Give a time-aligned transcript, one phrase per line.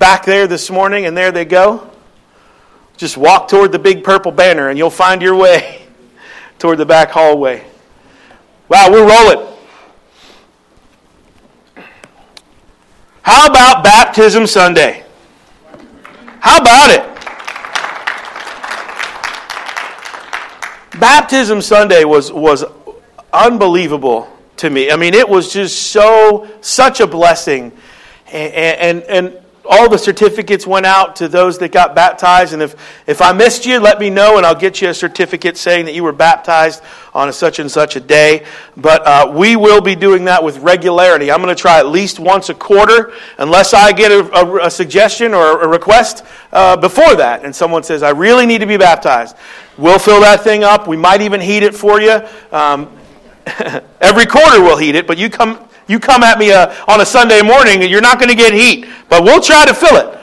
[0.00, 1.88] back there this morning, and there they go.
[2.96, 5.86] Just walk toward the big purple banner, and you'll find your way
[6.58, 7.64] toward the back hallway.
[8.68, 9.46] Wow, we're rolling.
[13.22, 15.04] How about Baptism Sunday?
[16.40, 17.06] How about it?
[20.98, 22.64] Baptism Sunday was, was
[23.32, 24.90] unbelievable to me.
[24.90, 27.72] I mean, it was just so, such a blessing.
[28.32, 32.52] And, and, and all the certificates went out to those that got baptized.
[32.52, 32.74] And if,
[33.06, 35.94] if I missed you, let me know, and I'll get you a certificate saying that
[35.94, 36.82] you were baptized
[37.12, 38.46] on such and such a day.
[38.76, 41.30] But uh, we will be doing that with regularity.
[41.30, 44.70] I'm going to try at least once a quarter, unless I get a, a, a
[44.70, 47.44] suggestion or a request uh, before that.
[47.44, 49.36] And someone says, I really need to be baptized.
[49.76, 50.88] We'll fill that thing up.
[50.88, 52.20] We might even heat it for you.
[52.50, 52.90] Um,
[54.00, 57.04] every quarter we'll heat it, but you come you come at me uh, on a
[57.04, 60.20] Sunday morning, you're not going to get heat, but we'll try to fill it.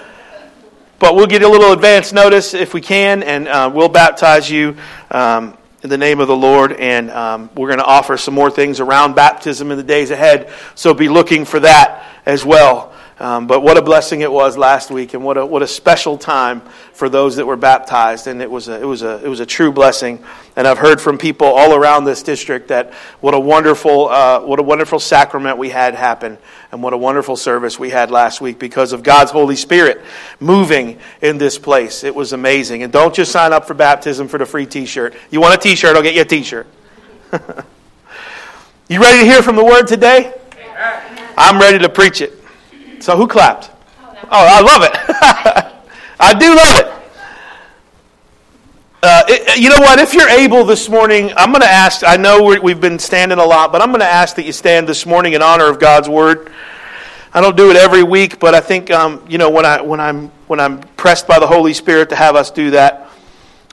[0.97, 4.77] But we'll get a little advance notice if we can, and uh, we'll baptize you
[5.11, 6.71] um, in the name of the Lord.
[6.71, 10.53] And um, we're going to offer some more things around baptism in the days ahead,
[10.73, 12.93] so be looking for that as well.
[13.19, 16.19] Um, but what a blessing it was last week, and what a, what a special
[16.19, 16.61] time
[16.93, 18.27] for those that were baptized.
[18.27, 20.23] And it was, a, it, was a, it was a true blessing.
[20.55, 24.59] And I've heard from people all around this district that what a wonderful, uh, what
[24.59, 26.37] a wonderful sacrament we had happen,
[26.71, 30.01] and what a wonderful service we had last week because of God's Holy Spirit
[30.39, 32.03] moving in this place.
[32.03, 32.83] It was amazing.
[32.83, 35.15] And don't just sign up for baptism for the free t shirt.
[35.31, 36.67] You want a t shirt, I'll get you a t shirt.
[38.87, 40.35] you ready to hear from the Word today?
[41.35, 42.36] I'm ready to preach it.
[42.99, 43.71] So who clapped?
[44.23, 44.91] Oh, I love it.
[46.19, 46.97] I do love it.
[49.03, 49.59] Uh, it.
[49.59, 49.99] You know what?
[49.99, 52.03] If you're able this morning, I'm going to ask.
[52.05, 54.89] I know we've been standing a lot, but I'm going to ask that you stand
[54.89, 56.51] this morning in honor of God's word.
[57.33, 59.99] I don't do it every week, but I think um, you know when I when
[59.99, 63.11] I'm when I'm pressed by the Holy Spirit to have us do that,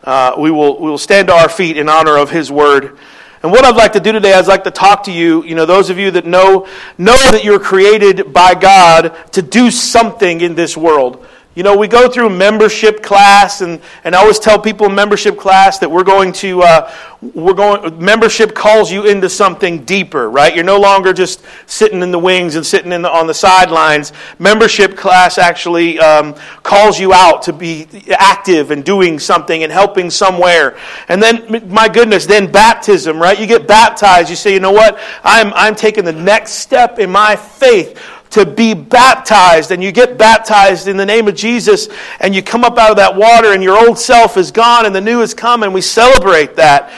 [0.02, 2.98] uh, we will we will stand to our feet in honor of His word.
[3.44, 5.66] And what I'd like to do today, I'd like to talk to you, you know,
[5.66, 6.66] those of you that know,
[6.96, 11.26] know that you're created by God to do something in this world.
[11.54, 15.38] You know, we go through membership class, and, and I always tell people in membership
[15.38, 20.52] class that we're going to, uh, we're going, membership calls you into something deeper, right?
[20.52, 24.12] You're no longer just sitting in the wings and sitting in the, on the sidelines.
[24.40, 26.34] Membership class actually um,
[26.64, 30.76] calls you out to be active and doing something and helping somewhere.
[31.06, 33.38] And then, my goodness, then baptism, right?
[33.38, 34.98] You get baptized, you say, you know what?
[35.22, 37.96] I'm, I'm taking the next step in my faith
[38.34, 42.64] to be baptized, and you get baptized in the name of Jesus, and you come
[42.64, 45.32] up out of that water, and your old self is gone, and the new has
[45.32, 46.92] come, and we celebrate that.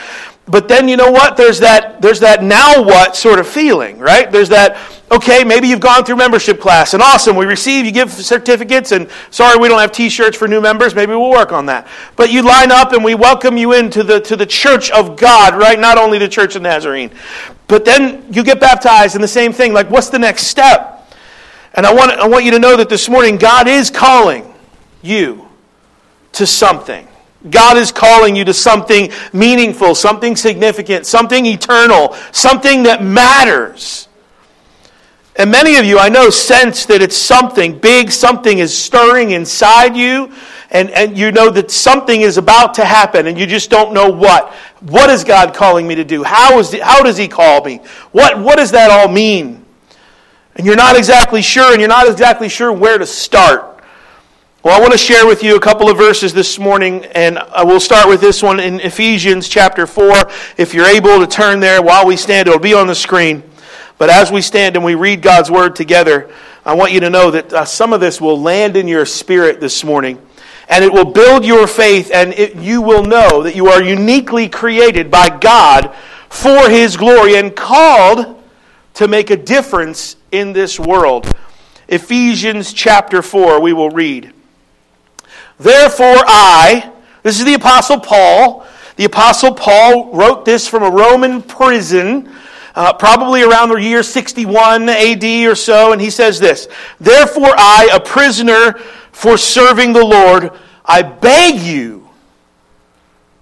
[0.47, 1.37] But then you know what?
[1.37, 4.31] There's that, there's that now what sort of feeling, right?
[4.31, 4.79] There's that,
[5.11, 9.07] okay, maybe you've gone through membership class, and awesome, we receive, you give certificates, and
[9.29, 11.87] sorry we don't have t shirts for new members, maybe we'll work on that.
[12.15, 15.53] But you line up, and we welcome you into the, to the church of God,
[15.53, 15.79] right?
[15.79, 17.11] Not only the church of Nazarene.
[17.67, 20.96] But then you get baptized, and the same thing, like, what's the next step?
[21.77, 24.51] And I want, I want you to know that this morning God is calling
[25.03, 25.47] you
[26.33, 27.07] to something.
[27.51, 34.07] God is calling you to something meaningful, something significant, something eternal, something that matters.
[35.35, 39.95] And many of you, I know, sense that it's something big, something is stirring inside
[39.95, 40.33] you,
[40.71, 44.09] and, and you know that something is about to happen, and you just don't know
[44.09, 44.51] what.
[44.81, 46.23] What is God calling me to do?
[46.23, 47.81] How, is the, how does He call me?
[48.13, 49.63] What, what does that all mean?
[50.57, 53.83] And you're not exactly sure, and you're not exactly sure where to start.
[54.63, 57.63] Well, I want to share with you a couple of verses this morning, and I
[57.63, 60.29] will start with this one in Ephesians chapter 4.
[60.57, 63.43] If you're able to turn there while we stand, it'll be on the screen.
[63.99, 66.33] But as we stand and we read God's word together,
[66.65, 69.59] I want you to know that uh, some of this will land in your spirit
[69.59, 70.19] this morning.
[70.69, 74.49] And it will build your faith, and it, you will know that you are uniquely
[74.49, 75.95] created by God
[76.29, 78.43] for His glory and called
[78.95, 81.33] to make a difference in this world.
[81.87, 84.33] Ephesians chapter 4, we will read.
[85.59, 86.91] Therefore, I,
[87.23, 88.65] this is the Apostle Paul.
[88.97, 92.29] The Apostle Paul wrote this from a Roman prison,
[92.75, 96.67] uh, probably around the year 61 AD or so, and he says this
[96.99, 98.73] Therefore, I, a prisoner
[99.11, 100.51] for serving the Lord,
[100.85, 102.07] I beg you.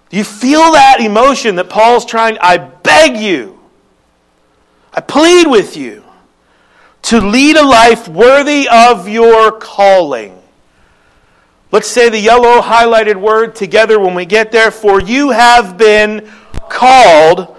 [0.09, 2.37] Do you feel that emotion that Paul's trying?
[2.39, 3.59] I beg you.
[4.93, 6.04] I plead with you
[7.05, 10.41] to lead a life worthy of your calling.
[11.71, 14.71] Let's say the yellow highlighted word together when we get there.
[14.71, 16.27] For you have been
[16.67, 17.55] called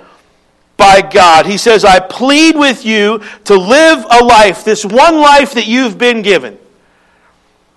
[0.77, 1.47] by God.
[1.47, 5.97] He says, I plead with you to live a life, this one life that you've
[5.97, 6.59] been given,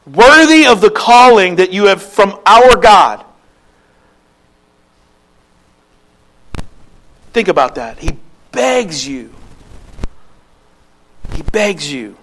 [0.07, 3.23] worthy of the calling that you have from our God.
[7.31, 7.99] Think about that.
[7.99, 8.17] He
[8.51, 9.31] begs you.
[11.33, 12.17] He begs you.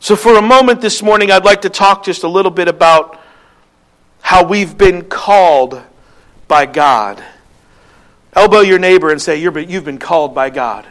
[0.00, 3.20] So, for a moment this morning, I'd like to talk just a little bit about
[4.22, 5.82] how we've been called
[6.46, 7.22] by God.
[8.32, 10.86] Elbow your neighbor and say, You've been called by God.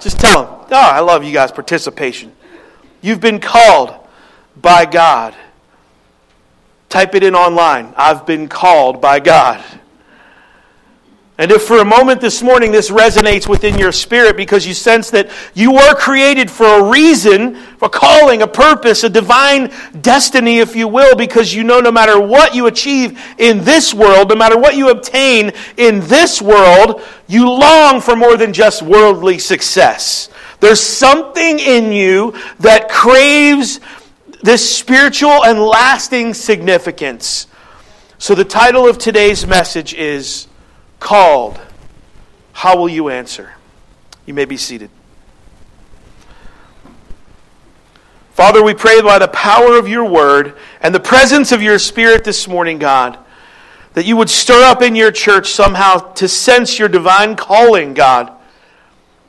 [0.00, 2.32] Just tell them, Oh, ah, I love you guys' participation.
[3.00, 3.94] You've been called
[4.56, 5.34] by God.
[6.88, 7.92] Type it in online.
[7.96, 9.64] I've been called by God.
[11.38, 15.10] And if for a moment this morning this resonates within your spirit because you sense
[15.10, 20.76] that you were created for a reason, a calling, a purpose, a divine destiny, if
[20.76, 24.58] you will, because you know no matter what you achieve in this world, no matter
[24.58, 30.28] what you obtain in this world, you long for more than just worldly success.
[30.60, 33.80] There's something in you that craves
[34.42, 37.46] this spiritual and lasting significance.
[38.18, 40.46] So, the title of today's message is
[41.02, 41.60] Called.
[42.52, 43.54] How will you answer?
[44.24, 44.88] You may be seated.
[48.34, 52.22] Father, we pray by the power of your word and the presence of your spirit
[52.22, 53.18] this morning, God,
[53.94, 58.32] that you would stir up in your church somehow to sense your divine calling, God,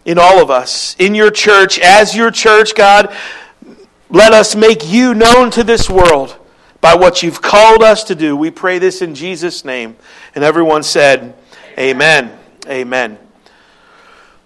[0.05, 3.13] in all of us, in your church, as your church, God,
[4.11, 6.37] let us make you known to this world
[6.81, 8.37] by what you've called us to do.
[8.37, 9.95] We pray this in Jesus' name.
[10.35, 11.33] And everyone said,
[11.77, 12.37] Amen.
[12.67, 13.17] Amen.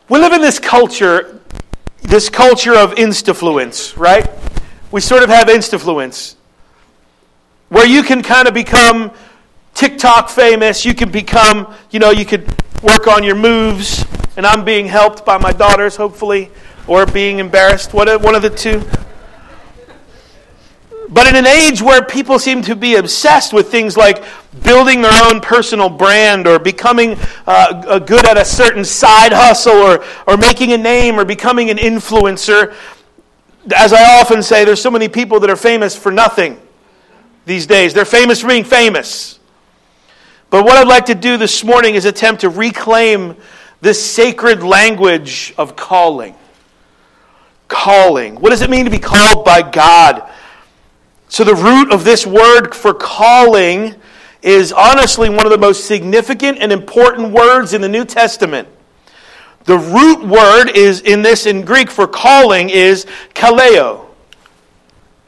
[0.07, 1.41] We live in this culture,
[2.01, 4.29] this culture of instafluence, right?
[4.91, 6.35] We sort of have instafluence
[7.69, 9.11] where you can kind of become
[9.73, 10.85] TikTok famous.
[10.85, 12.47] You can become, you know, you could
[12.81, 14.05] work on your moves,
[14.37, 16.49] and I'm being helped by my daughters, hopefully,
[16.87, 17.93] or being embarrassed.
[17.93, 18.83] What, one of the two.
[21.09, 24.23] But in an age where people seem to be obsessed with things like
[24.63, 30.03] building their own personal brand or becoming uh, good at a certain side hustle or,
[30.27, 32.75] or making a name or becoming an influencer,
[33.75, 36.59] as I often say, there's so many people that are famous for nothing
[37.45, 37.93] these days.
[37.93, 39.39] They're famous for being famous.
[40.49, 43.35] But what I'd like to do this morning is attempt to reclaim
[43.81, 46.35] this sacred language of calling.
[47.67, 48.35] Calling.
[48.35, 50.29] What does it mean to be called by God?
[51.29, 53.95] So, the root of this word for calling
[54.41, 58.67] is honestly one of the most significant and important words in the New Testament.
[59.65, 64.05] The root word is in this in Greek for calling is kaleo.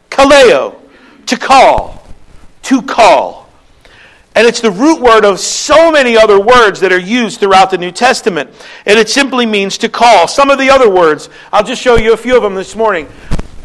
[0.10, 0.80] Kaleo,
[1.26, 2.08] to call,
[2.64, 3.50] to call.
[4.36, 7.78] And it's the root word of so many other words that are used throughout the
[7.78, 8.50] New Testament.
[8.86, 10.30] And it simply means to call.
[10.30, 13.10] Some of the other words, I'll just show you a few of them this morning.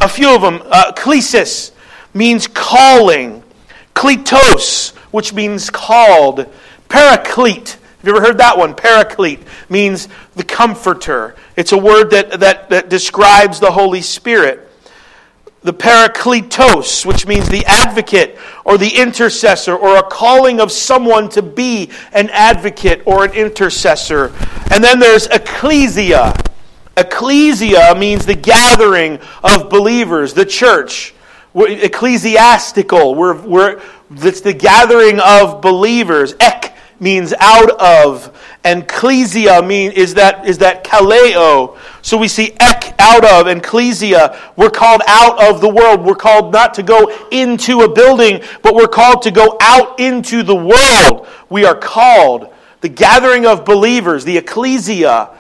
[0.01, 0.61] A few of them.
[0.65, 1.71] Uh, klesis,
[2.15, 3.43] means calling.
[3.95, 6.47] Kletos, which means called.
[6.89, 7.77] Paraclete.
[8.05, 8.75] Have you ever heard that one?
[8.75, 11.35] Paraclete means the comforter.
[11.57, 14.61] It's a word that, that, that describes the Holy Spirit.
[15.63, 21.41] The parakletos, which means the advocate or the intercessor or a calling of someone to
[21.41, 24.31] be an advocate or an intercessor.
[24.71, 26.35] And then there's ecclesia.
[26.99, 31.15] Ecclesia means the gathering of believers, the church.
[31.55, 33.15] Ecclesiastical.
[33.15, 33.81] We're, we're,
[34.11, 36.35] it's the gathering of believers.
[36.41, 41.79] Ek means out of, and ecclesia mean, is that, is that kaleo.
[42.03, 44.41] So we see ek out of, and ecclesia.
[44.57, 46.05] We're called out of the world.
[46.05, 50.43] We're called not to go into a building, but we're called to go out into
[50.43, 51.29] the world.
[51.51, 55.39] We are called the gathering of believers, the ecclesia.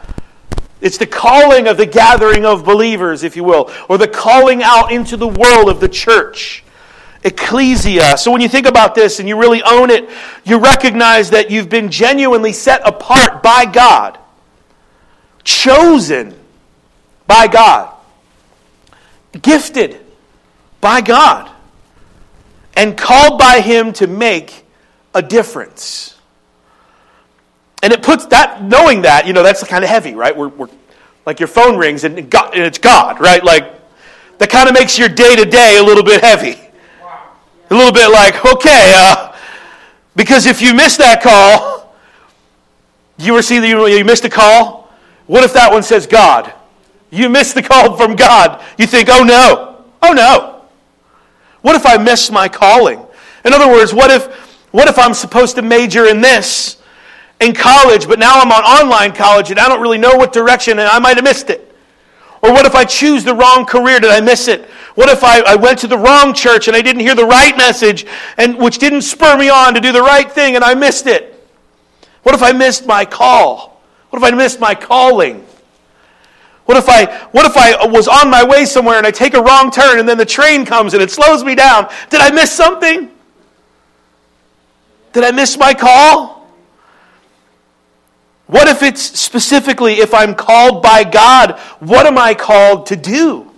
[0.84, 4.92] It's the calling of the gathering of believers, if you will, or the calling out
[4.92, 6.62] into the world of the church.
[7.24, 8.18] Ecclesia.
[8.18, 10.10] So when you think about this and you really own it,
[10.44, 14.18] you recognize that you've been genuinely set apart by God,
[15.42, 16.38] chosen
[17.26, 17.94] by God,
[19.40, 20.04] gifted
[20.82, 21.50] by God,
[22.76, 24.66] and called by Him to make
[25.14, 26.13] a difference.
[27.84, 30.34] And it puts that, knowing that, you know, that's kind of heavy, right?
[30.34, 30.70] We're, we're
[31.26, 33.44] like your phone rings and, God, and it's God, right?
[33.44, 33.74] Like,
[34.38, 36.58] that kind of makes your day to day a little bit heavy.
[37.68, 39.36] A little bit like, okay, uh,
[40.16, 41.94] because if you miss that call,
[43.18, 44.90] you ever see that you, you missed a call?
[45.26, 46.54] What if that one says God?
[47.10, 48.64] You missed the call from God.
[48.78, 50.62] You think, oh no, oh no.
[51.60, 53.04] What if I miss my calling?
[53.44, 54.26] In other words, what if,
[54.72, 56.78] what if I'm supposed to major in this
[57.44, 60.78] in college, but now I'm on online college and I don't really know what direction
[60.78, 61.70] and I might have missed it.
[62.42, 64.00] Or what if I choose the wrong career?
[64.00, 64.66] Did I miss it?
[64.94, 67.56] What if I, I went to the wrong church and I didn't hear the right
[67.56, 71.06] message, and which didn't spur me on to do the right thing and I missed
[71.06, 71.30] it?
[72.22, 73.82] What if I missed my call?
[74.10, 75.44] What if I missed my calling?
[76.66, 79.42] What if I what if I was on my way somewhere and I take a
[79.42, 81.90] wrong turn and then the train comes and it slows me down?
[82.08, 83.10] Did I miss something?
[85.12, 86.33] Did I miss my call?
[88.46, 93.50] What if it's specifically if I'm called by God, what am I called to do?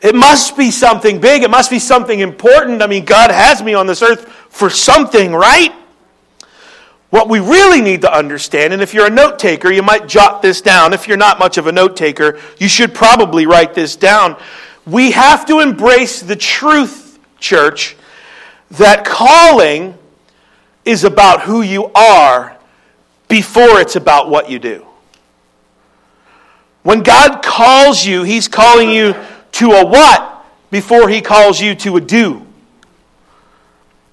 [0.00, 1.42] It must be something big.
[1.42, 2.82] It must be something important.
[2.82, 5.72] I mean, God has me on this earth for something, right?
[7.10, 10.40] What we really need to understand, and if you're a note taker, you might jot
[10.40, 10.94] this down.
[10.94, 14.36] If you're not much of a note taker, you should probably write this down.
[14.86, 17.96] We have to embrace the truth, church,
[18.72, 19.96] that calling
[20.84, 22.56] is about who you are
[23.32, 24.84] before it's about what you do.
[26.82, 29.14] When God calls you, He's calling you
[29.52, 32.46] to a what before He calls you to a do.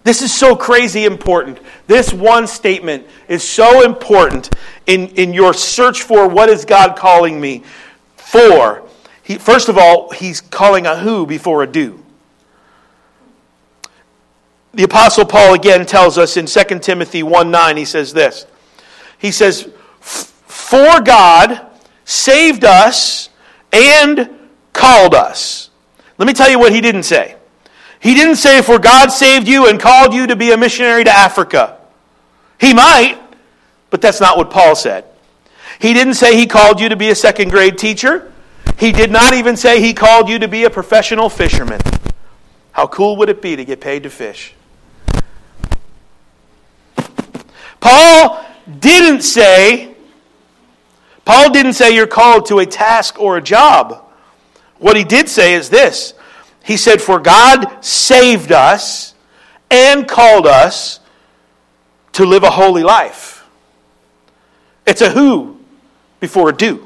[0.05, 1.59] This is so crazy important.
[1.85, 4.51] This one statement is so important
[4.87, 7.65] in, in your search for what is God calling me
[8.15, 8.83] for.
[9.21, 12.01] He, first of all, he's calling a who before a do.
[14.73, 18.45] The Apostle Paul again tells us in 2 Timothy 1 9, he says this.
[19.19, 21.67] He says, For God
[22.05, 23.29] saved us
[23.71, 24.29] and
[24.73, 25.69] called us.
[26.17, 27.35] Let me tell you what he didn't say.
[27.99, 31.11] He didn't say, For God saved you and called you to be a missionary to
[31.11, 31.77] Africa.
[32.59, 33.19] He might,
[33.89, 35.05] but that's not what Paul said.
[35.79, 38.31] He didn't say he called you to be a second grade teacher.
[38.77, 41.81] He did not even say he called you to be a professional fisherman.
[42.71, 44.53] How cool would it be to get paid to fish?
[47.79, 48.45] Paul
[48.79, 49.95] didn't say,
[51.25, 54.05] Paul didn't say you're called to a task or a job.
[54.77, 56.13] What he did say is this
[56.63, 59.13] he said, For God saved us
[59.71, 60.99] and called us
[62.13, 63.45] to live a holy life.
[64.85, 65.59] It's a who
[66.19, 66.85] before a do.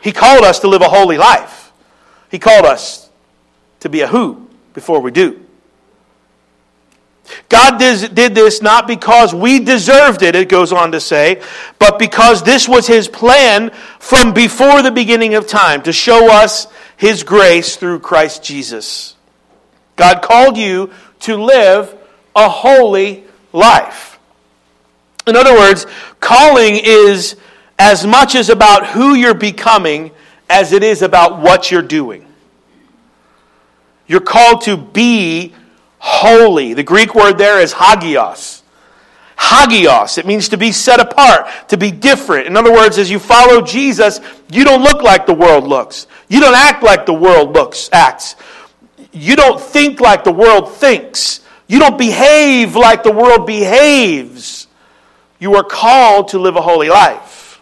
[0.00, 1.72] He called us to live a holy life.
[2.30, 3.10] He called us
[3.80, 5.41] to be a who before we do.
[7.48, 11.42] God did this not because we deserved it, it goes on to say,
[11.78, 16.66] but because this was His plan from before the beginning of time to show us
[17.02, 19.16] his grace through Christ Jesus.
[19.96, 21.92] God called you to live
[22.36, 24.20] a holy life.
[25.26, 25.84] In other words,
[26.20, 27.34] calling is
[27.76, 30.12] as much as about who you're becoming
[30.48, 32.24] as it is about what you're doing.
[34.06, 35.52] You're called to be
[36.02, 36.74] holy.
[36.74, 38.62] The Greek word there is hagios.
[39.38, 40.18] Hagios.
[40.18, 42.48] It means to be set apart, to be different.
[42.48, 44.18] In other words, as you follow Jesus,
[44.50, 46.08] you don't look like the world looks.
[46.28, 48.34] You don't act like the world looks, acts.
[49.12, 51.40] You don't think like the world thinks.
[51.68, 54.66] You don't behave like the world behaves.
[55.38, 57.60] You are called to live a holy life.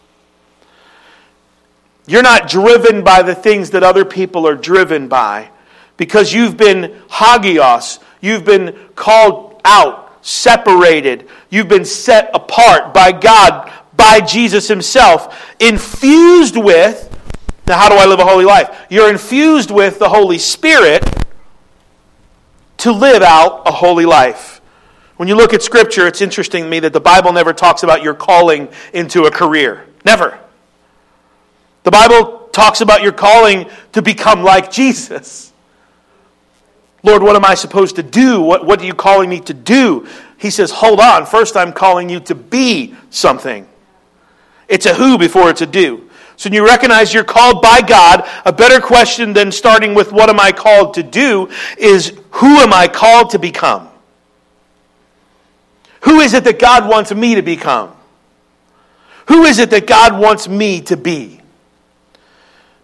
[2.07, 5.51] You're not driven by the things that other people are driven by
[5.99, 8.01] because you've been hagios.
[8.21, 11.29] You've been called out, separated.
[11.49, 17.11] You've been set apart by God, by Jesus Himself, infused with
[17.71, 18.87] now, how do I live a holy life?
[18.91, 21.05] You're infused with the Holy Spirit
[22.79, 24.61] to live out a holy life.
[25.19, 28.03] When you look at Scripture, it's interesting to me that the Bible never talks about
[28.03, 29.87] your calling into a career.
[30.05, 30.37] Never.
[31.85, 35.50] The Bible talks about your calling to become like Jesus.
[37.03, 38.41] Lord, what am I supposed to do?
[38.43, 40.07] What, what are you calling me to do?
[40.37, 41.27] He says, Hold on.
[41.27, 43.67] First, I'm calling you to be something.
[44.69, 46.09] It's a who before it's a do.
[46.37, 50.31] So when you recognize you're called by God, a better question than starting with what
[50.31, 53.89] am I called to do is who am I called to become?
[56.03, 57.95] Who is it that God wants me to become?
[59.27, 61.41] Who is it that God wants me to be?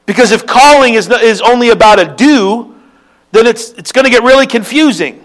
[0.04, 2.75] Because if calling is, is only about a do,
[3.37, 5.25] then it's, it's going to get really confusing.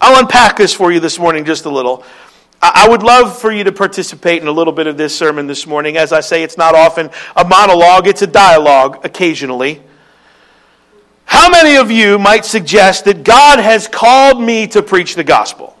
[0.00, 2.04] I'll unpack this for you this morning just a little.
[2.62, 5.66] I would love for you to participate in a little bit of this sermon this
[5.66, 5.96] morning.
[5.96, 9.82] As I say, it's not often a monologue, it's a dialogue occasionally.
[11.26, 15.76] How many of you might suggest that God has called me to preach the gospel?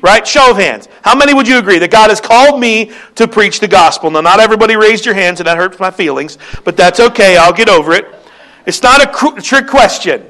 [0.00, 0.26] Right?
[0.26, 0.88] Show of hands.
[1.02, 4.10] How many would you agree that God has called me to preach the gospel?
[4.10, 7.36] Now, not everybody raised your hands, and that hurts my feelings, but that's okay.
[7.36, 8.06] I'll get over it.
[8.66, 10.26] It's not a trick question.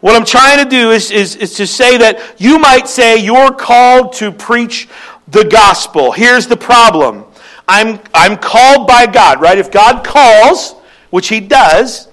[0.00, 3.52] What I'm trying to do is, is, is to say that you might say you're
[3.52, 4.88] called to preach
[5.28, 6.10] the gospel.
[6.10, 7.24] Here's the problem
[7.68, 9.56] I'm, I'm called by God, right?
[9.56, 10.72] If God calls,
[11.10, 12.08] which He does,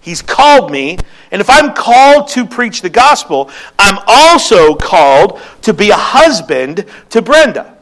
[0.00, 0.98] He's called me.
[1.30, 6.86] And if I'm called to preach the gospel, I'm also called to be a husband
[7.10, 7.76] to Brenda.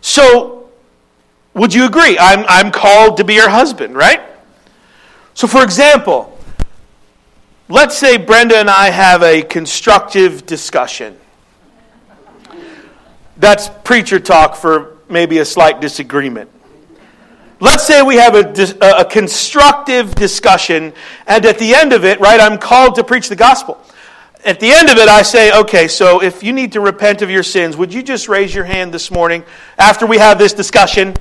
[0.00, 0.70] So,
[1.54, 2.18] would you agree?
[2.18, 4.22] I'm, I'm called to be her husband, right?
[5.38, 6.36] So, for example,
[7.68, 11.16] let's say Brenda and I have a constructive discussion.
[13.36, 16.50] That's preacher talk for maybe a slight disagreement.
[17.60, 20.92] Let's say we have a, a constructive discussion,
[21.28, 23.80] and at the end of it, right, I'm called to preach the gospel.
[24.44, 27.30] At the end of it, I say, okay, so if you need to repent of
[27.30, 29.44] your sins, would you just raise your hand this morning
[29.78, 31.14] after we have this discussion?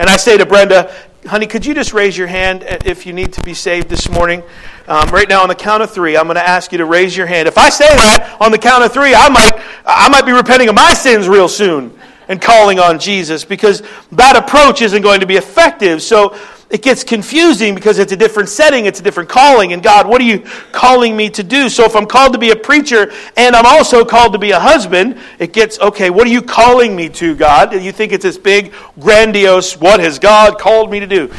[0.00, 0.90] And I say to Brenda,
[1.26, 4.42] honey, could you just raise your hand if you need to be saved this morning?
[4.88, 7.14] Um, right now, on the count of three, I'm going to ask you to raise
[7.14, 7.46] your hand.
[7.46, 10.70] If I say that on the count of three, I might, I might be repenting
[10.70, 11.92] of my sins real soon
[12.28, 16.00] and calling on Jesus because that approach isn't going to be effective.
[16.00, 16.34] So
[16.70, 19.72] it gets confusing because it's a different setting, it's a different calling.
[19.72, 21.68] And God, what are you calling me to do?
[21.68, 24.60] So if I'm called to be a preacher and I'm also called to be a
[24.60, 27.74] husband, it gets, okay, what are you calling me to, God?
[27.74, 31.32] You think it's this big, grandiose, what has God called me to do?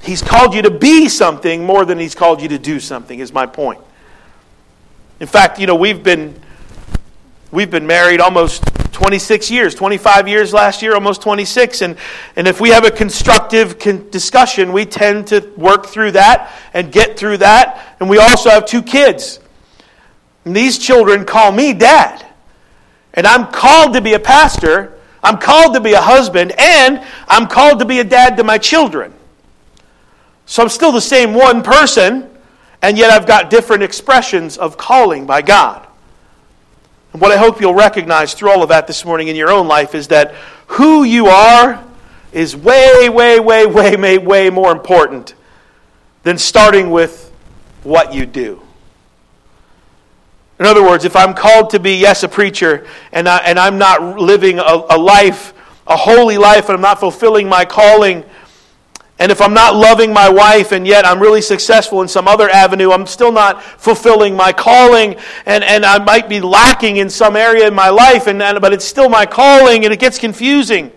[0.00, 3.30] He's called you to be something more than he's called you to do something, is
[3.30, 3.80] my point.
[5.20, 6.40] In fact, you know, we've been
[7.50, 8.62] we've been married almost
[8.92, 11.82] 26 years, 25 years last year, almost 26.
[11.82, 11.96] And,
[12.36, 16.92] and if we have a constructive con- discussion, we tend to work through that and
[16.92, 17.96] get through that.
[18.00, 19.40] And we also have two kids.
[20.44, 22.24] And these children call me dad.
[23.14, 27.48] And I'm called to be a pastor, I'm called to be a husband, and I'm
[27.48, 29.12] called to be a dad to my children.
[30.46, 32.30] So I'm still the same one person,
[32.80, 35.87] and yet I've got different expressions of calling by God.
[37.18, 39.94] What I hope you'll recognize through all of that this morning in your own life
[39.94, 40.34] is that
[40.68, 41.84] who you are
[42.32, 45.34] is way, way, way, way, way, way more important
[46.22, 47.32] than starting with
[47.82, 48.62] what you do.
[50.60, 53.78] In other words, if I'm called to be, yes, a preacher, and, I, and I'm
[53.78, 55.54] not living a, a life,
[55.88, 58.24] a holy life, and I'm not fulfilling my calling,
[59.20, 62.48] and if I'm not loving my wife and yet I'm really successful in some other
[62.48, 67.34] avenue, I'm still not fulfilling my calling and, and I might be lacking in some
[67.34, 70.92] area in my life, and, and, but it's still my calling and it gets confusing.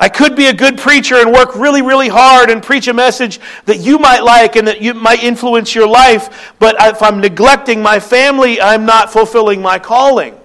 [0.00, 3.40] I could be a good preacher and work really, really hard and preach a message
[3.64, 7.82] that you might like and that you might influence your life, but if I'm neglecting
[7.82, 10.36] my family, I'm not fulfilling my calling.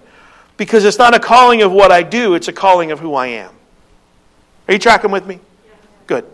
[0.57, 3.27] Because it's not a calling of what I do, it's a calling of who I
[3.27, 3.51] am.
[4.67, 5.39] Are you tracking with me?
[6.07, 6.25] Good.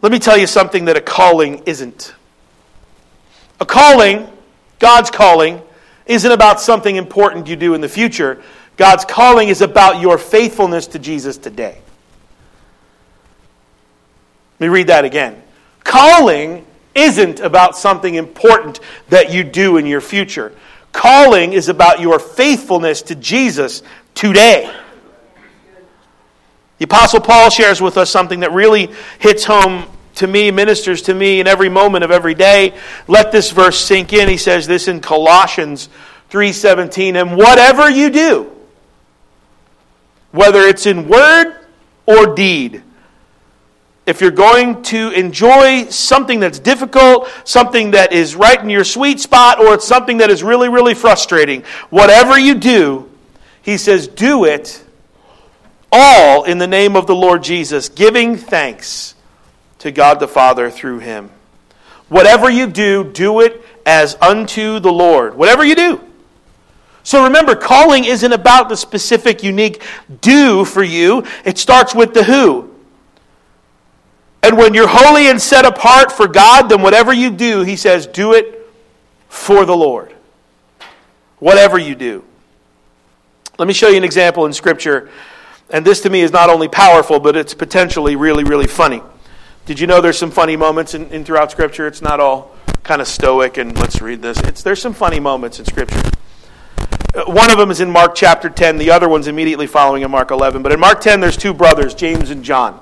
[0.00, 2.14] Let me tell you something that a calling isn't.
[3.60, 4.28] A calling,
[4.78, 5.60] God's calling,
[6.06, 8.42] isn't about something important you do in the future.
[8.76, 11.80] God's calling is about your faithfulness to Jesus today.
[14.60, 15.42] Let me read that again.
[15.84, 20.52] Calling isn't about something important that you do in your future.
[20.92, 23.82] Calling is about your faithfulness to Jesus
[24.14, 24.72] today.
[26.78, 29.86] The Apostle Paul shares with us something that really hits home
[30.16, 32.74] to me, ministers to me in every moment of every day.
[33.06, 34.28] Let this verse sink in.
[34.28, 35.88] He says this in Colossians
[36.30, 38.50] 3:17, and whatever you do,
[40.32, 41.54] whether it's in word
[42.06, 42.82] or deed,
[44.06, 49.20] if you're going to enjoy something that's difficult, something that is right in your sweet
[49.20, 53.10] spot, or it's something that is really, really frustrating, whatever you do,
[53.62, 54.84] he says, do it
[55.92, 59.14] all in the name of the Lord Jesus, giving thanks
[59.78, 61.30] to God the Father through him.
[62.08, 65.34] Whatever you do, do it as unto the Lord.
[65.34, 66.00] Whatever you do.
[67.02, 69.82] So remember, calling isn't about the specific, unique
[70.20, 72.74] do for you, it starts with the who.
[74.42, 78.06] And when you're holy and set apart for God, then whatever you do, he says,
[78.06, 78.66] do it
[79.28, 80.14] for the Lord.
[81.38, 82.24] Whatever you do.
[83.58, 85.10] Let me show you an example in Scripture
[85.70, 89.02] and this to me is not only powerful, but it's potentially really, really funny.
[89.66, 91.86] Did you know there's some funny moments in, in throughout Scripture?
[91.86, 94.38] It's not all kind of stoic and let's read this.
[94.40, 96.00] It's, there's some funny moments in Scripture.
[97.14, 100.10] Uh, one of them is in Mark chapter 10, the other one's immediately following in
[100.10, 100.62] Mark 11.
[100.62, 102.80] But in Mark 10, there's two brothers, James and John.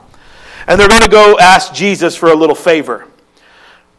[0.68, 3.08] And they're going to go ask Jesus for a little favor.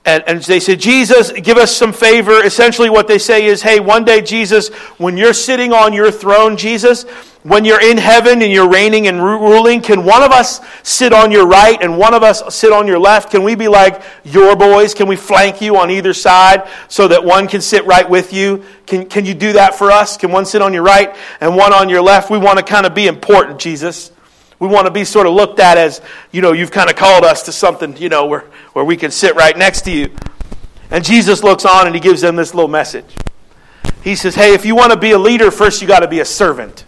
[0.07, 2.41] And, and they said, Jesus, give us some favor.
[2.41, 6.55] Essentially, what they say is, hey, one day, Jesus, when you're sitting on your throne,
[6.55, 7.03] Jesus,
[7.43, 11.29] when you're in heaven and you're reigning and ruling, can one of us sit on
[11.29, 13.31] your right and one of us sit on your left?
[13.31, 14.93] Can we be like your boys?
[14.93, 18.63] Can we flank you on either side so that one can sit right with you?
[18.85, 20.15] Can, can you do that for us?
[20.15, 22.29] Can one sit on your right and one on your left?
[22.29, 24.11] We want to kind of be important, Jesus.
[24.59, 27.23] We want to be sort of looked at as, you know, you've kind of called
[27.23, 30.15] us to something, you know, where, where we can sit right next to you.
[30.89, 33.05] And Jesus looks on and he gives them this little message.
[34.03, 36.21] He says, Hey, if you want to be a leader, first you got to be
[36.21, 36.85] a servant.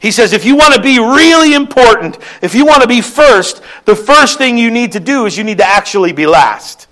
[0.00, 3.62] He says, if you want to be really important, if you want to be first,
[3.84, 6.88] the first thing you need to do is you need to actually be last.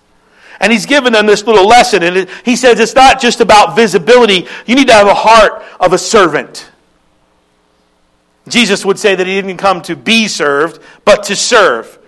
[0.60, 2.02] And he's given them this little lesson.
[2.02, 5.94] And he says it's not just about visibility, you need to have a heart of
[5.94, 6.70] a servant.
[8.50, 11.98] Jesus would say that he didn't come to be served, but to serve.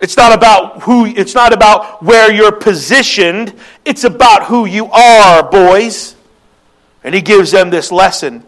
[0.00, 3.54] It's not about who it's not about where you're positioned,
[3.84, 6.16] it's about who you are, boys.
[7.02, 8.44] And he gives them this lesson.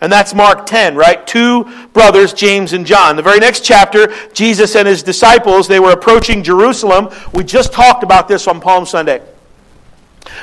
[0.00, 1.26] And that's Mark 10, right?
[1.26, 3.16] Two brothers, James and John.
[3.16, 7.10] The very next chapter, Jesus and his disciples, they were approaching Jerusalem.
[7.34, 9.22] We just talked about this on Palm Sunday.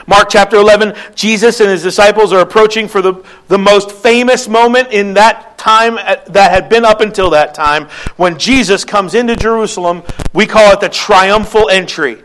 [0.05, 4.89] Mark chapter 11, Jesus and his disciples are approaching for the, the most famous moment
[4.91, 7.85] in that time uh, that had been up until that time
[8.15, 10.03] when Jesus comes into Jerusalem.
[10.33, 12.23] We call it the triumphal entry.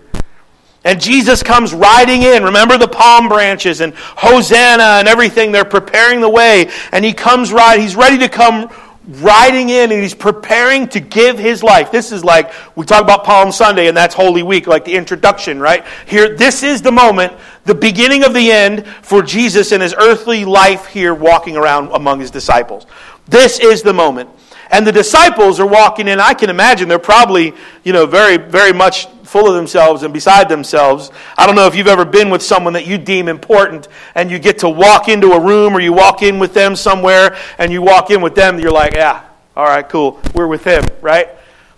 [0.84, 2.42] And Jesus comes riding in.
[2.42, 5.52] Remember the palm branches and Hosanna and everything.
[5.52, 6.70] They're preparing the way.
[6.90, 8.68] And he comes right, he's ready to come
[9.06, 11.90] riding in and he's preparing to give his life.
[11.90, 15.58] This is like, we talk about Palm Sunday and that's Holy Week, like the introduction,
[15.60, 15.84] right?
[16.06, 17.32] Here, this is the moment,
[17.64, 22.20] the beginning of the end for Jesus and his earthly life here walking around among
[22.20, 22.86] his disciples.
[23.26, 24.30] This is the moment.
[24.70, 26.20] And the disciples are walking in.
[26.20, 30.48] I can imagine they're probably, you know, very, very much full of themselves and beside
[30.48, 31.10] themselves.
[31.38, 34.38] I don't know if you've ever been with someone that you deem important and you
[34.38, 37.80] get to walk into a room or you walk in with them somewhere and you
[37.80, 39.24] walk in with them, you're like, yeah,
[39.56, 40.20] all right, cool.
[40.34, 41.28] We're with him, right?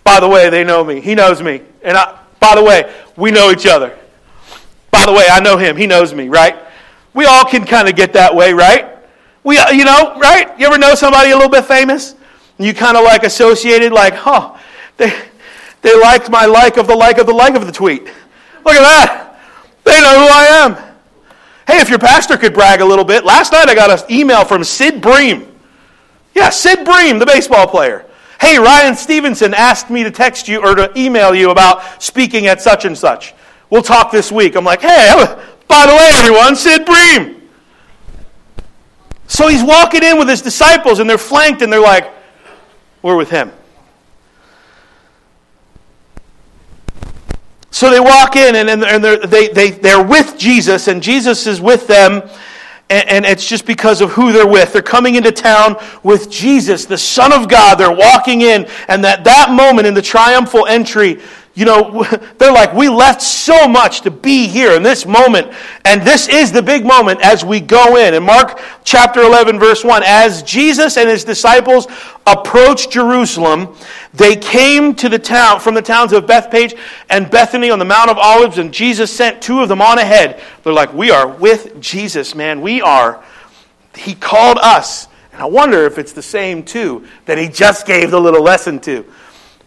[0.02, 1.00] By the way, they know me.
[1.00, 1.62] He knows me.
[1.82, 3.96] And I, by the way, we know each other.
[4.90, 5.76] By the way, I know him.
[5.76, 6.56] He knows me, right?
[7.14, 8.98] We all can kind of get that way, right?
[9.44, 10.58] We, you know, right?
[10.58, 12.16] You ever know somebody a little bit famous?
[12.58, 14.56] And you kind of like associated, like, huh,
[14.96, 15.12] they,
[15.82, 18.04] they liked my like of the like of the like of the tweet.
[18.04, 19.38] Look at that.
[19.84, 20.94] They know who I am.
[21.66, 23.24] Hey, if your pastor could brag a little bit.
[23.24, 25.50] Last night I got an email from Sid Bream.
[26.34, 28.06] Yeah, Sid Bream, the baseball player.
[28.40, 32.60] Hey, Ryan Stevenson asked me to text you or to email you about speaking at
[32.60, 33.34] such and such.
[33.70, 34.56] We'll talk this week.
[34.56, 35.14] I'm like, hey,
[35.68, 37.42] by the way, everyone, Sid Bream.
[39.26, 42.13] So he's walking in with his disciples and they're flanked and they're like,
[43.04, 43.52] we're with him.
[47.70, 51.60] So they walk in and, and they're, they, they, they're with Jesus, and Jesus is
[51.60, 52.22] with them,
[52.88, 54.72] and, and it's just because of who they're with.
[54.72, 57.74] They're coming into town with Jesus, the Son of God.
[57.74, 61.20] They're walking in, and that, that moment in the triumphal entry,
[61.54, 62.04] you know,
[62.38, 65.52] they're like, we left so much to be here in this moment.
[65.84, 68.14] And this is the big moment as we go in.
[68.14, 71.86] In Mark chapter 11, verse 1, as Jesus and his disciples
[72.26, 73.76] approached Jerusalem,
[74.12, 76.78] they came to the town, from the towns of Bethpage
[77.10, 80.42] and Bethany on the Mount of Olives, and Jesus sent two of them on ahead.
[80.62, 82.60] They're like, we are with Jesus, man.
[82.60, 83.22] We are.
[83.96, 85.08] He called us.
[85.32, 88.78] And I wonder if it's the same, too, that he just gave the little lesson
[88.80, 89.04] to.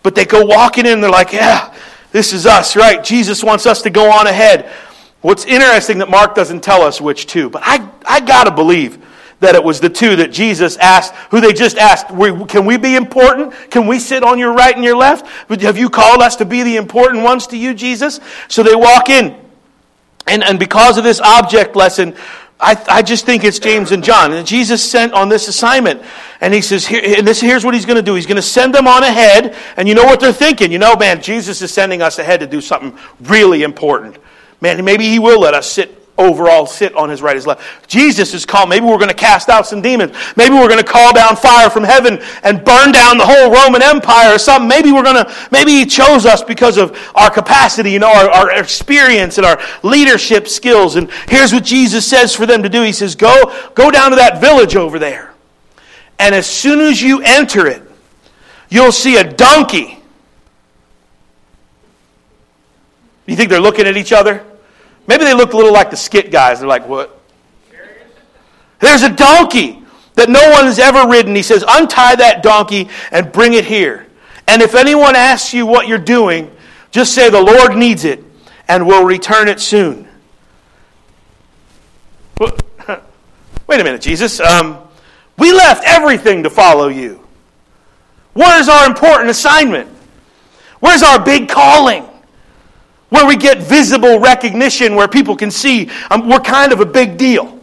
[0.07, 1.75] But they go walking in, they're like, yeah,
[2.13, 3.03] this is us, right?
[3.03, 4.71] Jesus wants us to go on ahead.
[5.19, 9.05] What's interesting that Mark doesn't tell us which two, but I, I got to believe
[9.41, 12.07] that it was the two that Jesus asked, who they just asked,
[12.47, 13.53] Can we be important?
[13.69, 15.27] Can we sit on your right and your left?
[15.61, 18.21] Have you called us to be the important ones to you, Jesus?
[18.47, 19.35] So they walk in.
[20.25, 22.15] And, and because of this object lesson,
[22.59, 24.33] I, I just think it's James and John.
[24.33, 26.01] And Jesus sent on this assignment.
[26.41, 28.15] And he says, Here, and this, here's what he's going to do.
[28.15, 29.55] He's going to send them on ahead.
[29.75, 30.71] And you know what they're thinking?
[30.71, 34.17] You know, man, Jesus is sending us ahead to do something really important.
[34.59, 37.87] Man, maybe he will let us sit overall sit on his right, his left.
[37.87, 38.69] Jesus is called.
[38.69, 40.13] Maybe we're going to cast out some demons.
[40.35, 43.81] Maybe we're going to call down fire from heaven and burn down the whole Roman
[43.81, 44.67] Empire or something.
[44.67, 48.29] Maybe we're going to, maybe he chose us because of our capacity, you know, our,
[48.29, 50.95] our experience and our leadership skills.
[50.95, 52.81] And here's what Jesus says for them to do.
[52.81, 55.33] He says, go, go down to that village over there.
[56.19, 57.83] And as soon as you enter it,
[58.69, 59.99] you'll see a donkey.
[63.27, 64.43] You think they're looking at each other?
[65.07, 66.59] Maybe they look a little like the skit guys.
[66.59, 67.19] They're like, what?
[68.79, 69.81] There's a donkey
[70.15, 71.35] that no one has ever ridden.
[71.35, 74.07] He says, untie that donkey and bring it here.
[74.47, 76.51] And if anyone asks you what you're doing,
[76.91, 78.23] Just say, The Lord needs it,
[78.67, 80.07] and we'll return it soon.
[82.39, 82.51] Wait
[83.69, 84.39] a minute, Jesus.
[84.39, 84.79] Um,
[85.37, 87.23] we left everything to follow you.
[88.33, 89.89] Where's our important assignment?
[90.79, 92.07] Where's our big calling?
[93.09, 97.17] Where we get visible recognition, where people can see um, we're kind of a big
[97.17, 97.57] deal.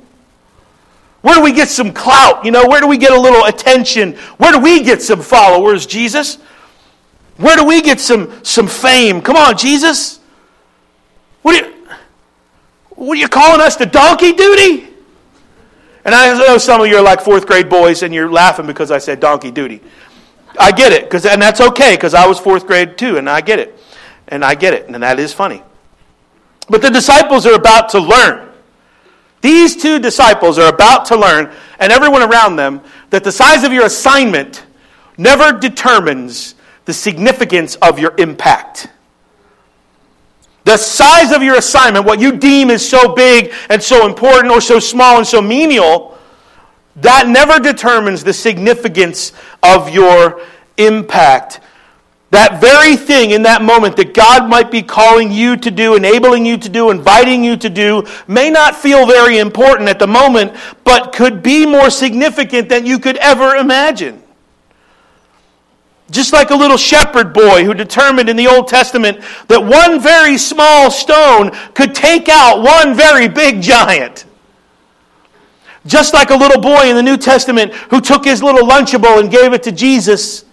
[1.20, 2.44] Where do we get some clout?
[2.44, 4.14] You know, where do we get a little attention?
[4.36, 6.36] Where do we get some followers, Jesus?
[7.36, 9.20] Where do we get some, some fame?
[9.20, 10.20] Come on, Jesus.
[11.42, 11.74] What are, you,
[12.90, 14.88] what are you calling us to donkey duty?
[16.04, 18.90] And I know some of you are like fourth grade boys and you're laughing because
[18.90, 19.80] I said donkey duty.
[20.58, 23.40] I get it, cause, and that's okay because I was fourth grade too, and I
[23.40, 23.78] get it.
[24.28, 25.62] And I get it, and that is funny.
[26.68, 28.48] But the disciples are about to learn.
[29.42, 33.72] These two disciples are about to learn, and everyone around them, that the size of
[33.72, 34.64] your assignment
[35.18, 36.54] never determines
[36.86, 38.88] the significance of your impact.
[40.64, 44.62] The size of your assignment, what you deem is so big and so important or
[44.62, 46.16] so small and so menial,
[46.96, 49.32] that never determines the significance
[49.62, 50.40] of your
[50.78, 51.60] impact.
[52.34, 56.44] That very thing in that moment that God might be calling you to do, enabling
[56.44, 60.52] you to do, inviting you to do, may not feel very important at the moment,
[60.82, 64.20] but could be more significant than you could ever imagine.
[66.10, 70.36] Just like a little shepherd boy who determined in the Old Testament that one very
[70.36, 74.24] small stone could take out one very big giant.
[75.86, 79.30] Just like a little boy in the New Testament who took his little Lunchable and
[79.30, 80.43] gave it to Jesus.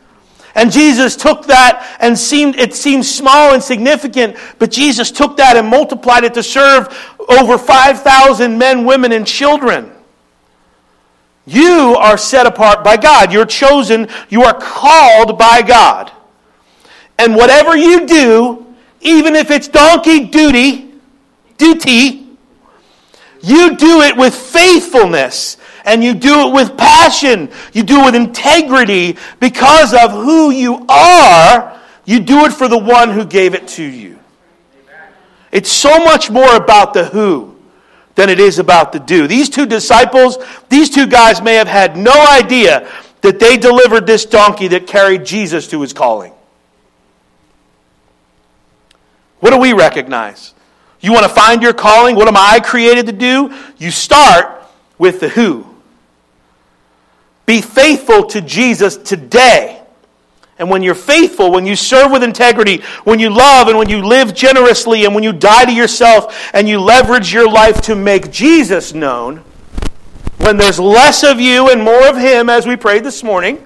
[0.55, 5.55] And Jesus took that and seemed, it seemed small and significant, but Jesus took that
[5.55, 6.87] and multiplied it to serve
[7.29, 9.91] over 5,000 men, women, and children.
[11.45, 13.31] You are set apart by God.
[13.31, 14.07] You're chosen.
[14.29, 16.11] You are called by God.
[17.17, 18.65] And whatever you do,
[19.01, 20.93] even if it's donkey duty,
[21.57, 22.27] duty,
[23.41, 27.49] you do it with faithfulness and you do it with passion.
[27.73, 31.79] You do it with integrity because of who you are.
[32.05, 34.19] You do it for the one who gave it to you.
[35.51, 37.55] It's so much more about the who
[38.15, 39.27] than it is about the do.
[39.27, 40.37] These two disciples,
[40.69, 42.89] these two guys may have had no idea
[43.21, 46.33] that they delivered this donkey that carried Jesus to his calling.
[49.39, 50.53] What do we recognize?
[50.99, 52.15] You want to find your calling?
[52.15, 53.53] What am I created to do?
[53.77, 54.63] You start
[54.97, 55.70] with the who.
[57.51, 59.83] Be faithful to Jesus today.
[60.57, 64.01] And when you're faithful, when you serve with integrity, when you love and when you
[64.01, 68.31] live generously and when you die to yourself and you leverage your life to make
[68.31, 69.39] Jesus known,
[70.37, 73.61] when there's less of you and more of Him, as we prayed this morning,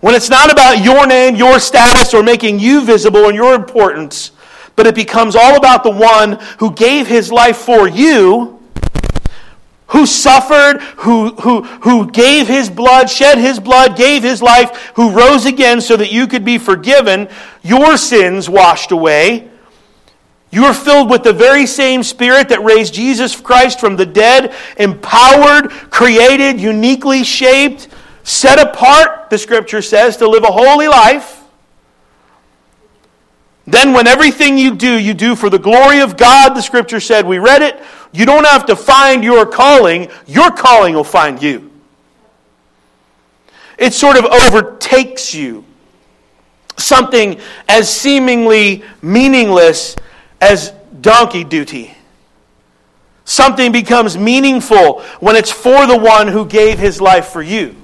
[0.00, 4.32] when it's not about your name, your status, or making you visible and your importance,
[4.74, 8.57] but it becomes all about the one who gave His life for you
[9.88, 15.10] who suffered, who, who, who gave his blood, shed his blood, gave his life, who
[15.10, 17.28] rose again so that you could be forgiven,
[17.62, 19.50] your sins washed away.
[20.50, 24.54] You are filled with the very same Spirit that raised Jesus Christ from the dead,
[24.78, 27.88] empowered, created, uniquely shaped,
[28.24, 31.37] set apart, the Scripture says, to live a holy life.
[33.70, 37.26] Then, when everything you do, you do for the glory of God, the Scripture said,
[37.26, 37.78] we read it,
[38.12, 41.70] you don't have to find your calling, your calling will find you.
[43.78, 45.66] It sort of overtakes you.
[46.78, 49.96] Something as seemingly meaningless
[50.40, 51.94] as donkey duty.
[53.26, 57.76] Something becomes meaningful when it's for the one who gave his life for you.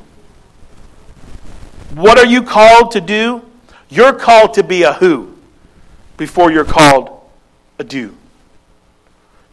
[1.92, 3.42] What are you called to do?
[3.90, 5.33] You're called to be a who
[6.16, 7.11] before you're called
[7.79, 8.14] a do.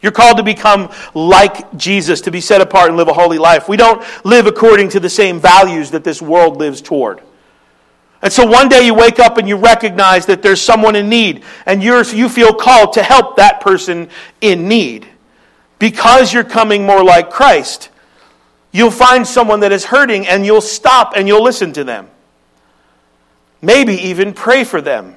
[0.00, 3.68] You're called to become like Jesus, to be set apart and live a holy life.
[3.68, 7.22] We don't live according to the same values that this world lives toward.
[8.20, 11.44] And so one day you wake up and you recognize that there's someone in need,
[11.66, 14.08] and you're, you feel called to help that person
[14.40, 15.08] in need.
[15.78, 17.88] Because you're coming more like Christ,
[18.70, 22.08] you'll find someone that is hurting and you'll stop and you'll listen to them.
[23.60, 25.16] Maybe even pray for them.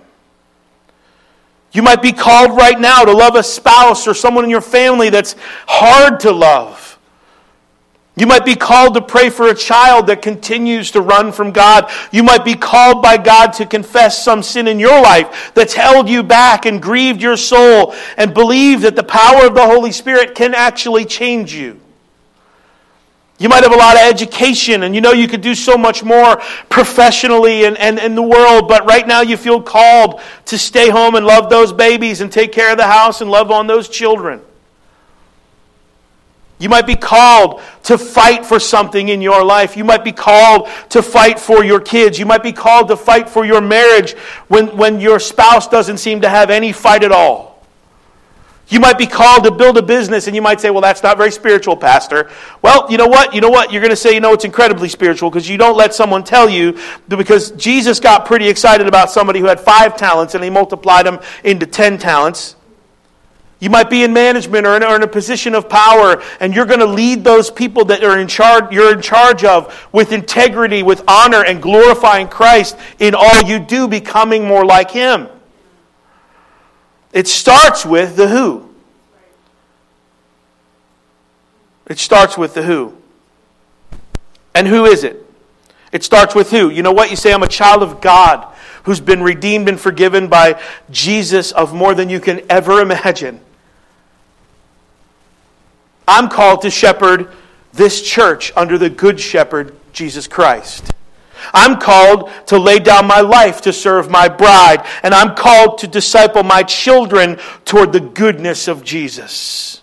[1.75, 5.09] You might be called right now to love a spouse or someone in your family
[5.09, 5.35] that's
[5.67, 6.97] hard to love.
[8.15, 11.91] You might be called to pray for a child that continues to run from God.
[12.13, 16.07] You might be called by God to confess some sin in your life that's held
[16.07, 20.33] you back and grieved your soul and believe that the power of the Holy Spirit
[20.33, 21.81] can actually change you.
[23.37, 26.03] You might have a lot of education and you know you could do so much
[26.03, 26.37] more
[26.69, 31.15] professionally and, and in the world, but right now you feel called to stay home
[31.15, 34.41] and love those babies and take care of the house and love on those children.
[36.57, 39.75] You might be called to fight for something in your life.
[39.75, 42.17] You might be called to fight for your kids.
[42.17, 44.13] You might be called to fight for your marriage
[44.47, 47.54] when, when your spouse doesn't seem to have any fight at all.
[48.67, 51.17] You might be called to build a business and you might say, well, that's not
[51.17, 52.31] very spiritual, Pastor.
[52.63, 53.35] Well, you know what?
[53.35, 53.71] You know what?
[53.71, 56.49] You're going to say, you know, it's incredibly spiritual because you don't let someone tell
[56.49, 61.05] you because Jesus got pretty excited about somebody who had five talents and he multiplied
[61.05, 62.55] them into ten talents.
[63.59, 66.65] You might be in management or in, or in a position of power and you're
[66.65, 70.81] going to lead those people that are in charge, you're in charge of with integrity,
[70.81, 75.29] with honor, and glorifying Christ in all you do, becoming more like Him.
[77.15, 78.69] It starts with the who.
[81.87, 82.93] It starts with the who.
[84.53, 85.25] And who is it?
[85.93, 86.69] It starts with who?
[86.69, 87.09] You know what?
[87.09, 91.73] You say, I'm a child of God who's been redeemed and forgiven by Jesus of
[91.73, 93.39] more than you can ever imagine.
[96.05, 97.31] I'm called to shepherd
[97.71, 100.93] this church under the good shepherd, Jesus Christ.
[101.53, 105.87] I'm called to lay down my life to serve my bride, and I'm called to
[105.87, 109.81] disciple my children toward the goodness of Jesus.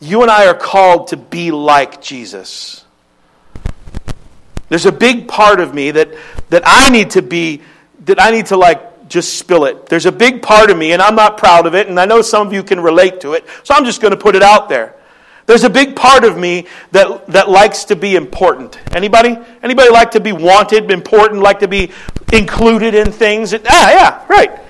[0.00, 2.84] You and I are called to be like Jesus.
[4.68, 6.10] There's a big part of me that,
[6.50, 7.62] that I need to be,
[8.06, 9.86] that I need to like just spill it.
[9.86, 12.22] There's a big part of me, and I'm not proud of it, and I know
[12.22, 14.68] some of you can relate to it, so I'm just going to put it out
[14.68, 14.96] there.
[15.46, 18.78] There's a big part of me that, that likes to be important.
[18.94, 19.36] Anybody?
[19.62, 21.92] Anybody like to be wanted, important, like to be
[22.32, 23.54] included in things?
[23.54, 24.63] Ah, yeah, right.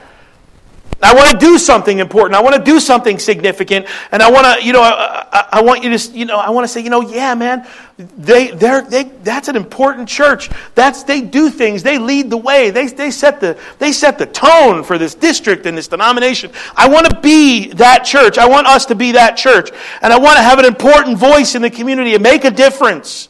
[1.05, 2.35] I want to do something important.
[2.35, 3.87] I want to do something significant.
[4.11, 6.49] And I want to, you know, I, I, I, want you to, you know, I
[6.49, 10.49] want to say, you know, yeah, man, they, they're, they, that's an important church.
[10.75, 11.83] That's, they do things.
[11.83, 12.71] They lead the way.
[12.71, 16.51] They, they, set the, they set the tone for this district and this denomination.
[16.75, 18.38] I want to be that church.
[18.38, 19.71] I want us to be that church.
[20.01, 23.29] And I want to have an important voice in the community and make a difference.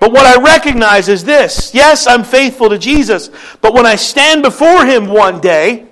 [0.00, 4.42] But what I recognize is this yes, I'm faithful to Jesus, but when I stand
[4.42, 5.87] before Him one day,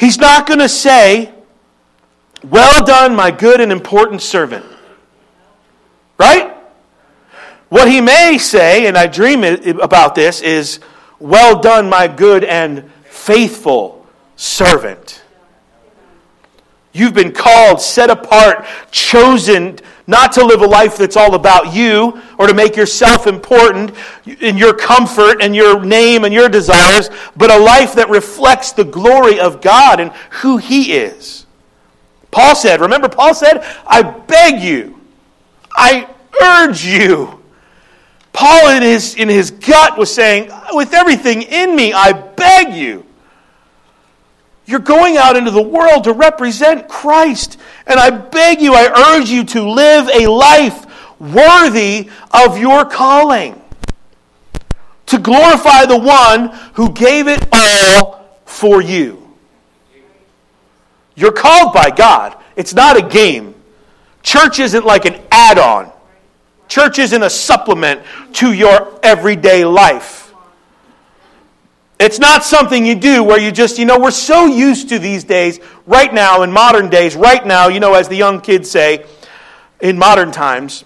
[0.00, 1.30] He's not going to say,
[2.42, 4.64] Well done, my good and important servant.
[6.16, 6.56] Right?
[7.68, 10.80] What he may say, and I dream about this, is,
[11.18, 15.19] Well done, my good and faithful servant.
[16.92, 22.20] You've been called, set apart, chosen not to live a life that's all about you
[22.36, 23.92] or to make yourself important
[24.40, 28.84] in your comfort and your name and your desires, but a life that reflects the
[28.84, 30.10] glory of God and
[30.42, 31.46] who He is.
[32.32, 35.00] Paul said, remember, Paul said, I beg you,
[35.76, 36.08] I
[36.42, 37.40] urge you.
[38.32, 43.04] Paul, in his, in his gut, was saying, with everything in me, I beg you.
[44.70, 47.58] You're going out into the world to represent Christ.
[47.88, 50.86] And I beg you, I urge you to live a life
[51.18, 53.60] worthy of your calling.
[55.06, 59.34] To glorify the one who gave it all for you.
[61.16, 62.36] You're called by God.
[62.54, 63.56] It's not a game.
[64.22, 65.90] Church isn't like an add on,
[66.68, 68.02] church isn't a supplement
[68.34, 70.19] to your everyday life.
[72.00, 75.22] It's not something you do where you just, you know, we're so used to these
[75.22, 79.04] days, right now, in modern days, right now, you know, as the young kids say,
[79.82, 80.84] in modern times,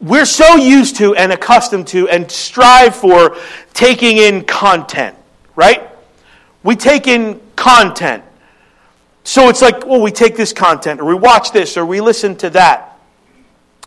[0.00, 3.36] we're so used to and accustomed to and strive for
[3.72, 5.16] taking in content,
[5.54, 5.88] right?
[6.64, 8.24] We take in content.
[9.22, 12.34] So it's like, well, we take this content, or we watch this, or we listen
[12.38, 12.98] to that.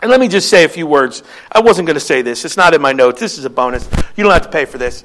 [0.02, 1.22] And let me just say a few words.
[1.52, 2.46] I wasn't going to say this.
[2.46, 3.20] It's not in my notes.
[3.20, 3.90] This is a bonus.
[4.16, 5.04] You don't have to pay for this.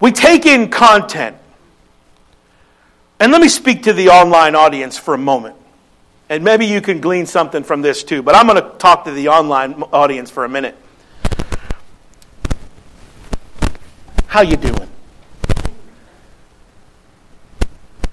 [0.00, 1.36] We take in content.
[3.20, 5.56] And let me speak to the online audience for a moment.
[6.28, 9.12] And maybe you can glean something from this too, but I'm going to talk to
[9.12, 10.74] the online audience for a minute.
[14.26, 14.88] How you doing?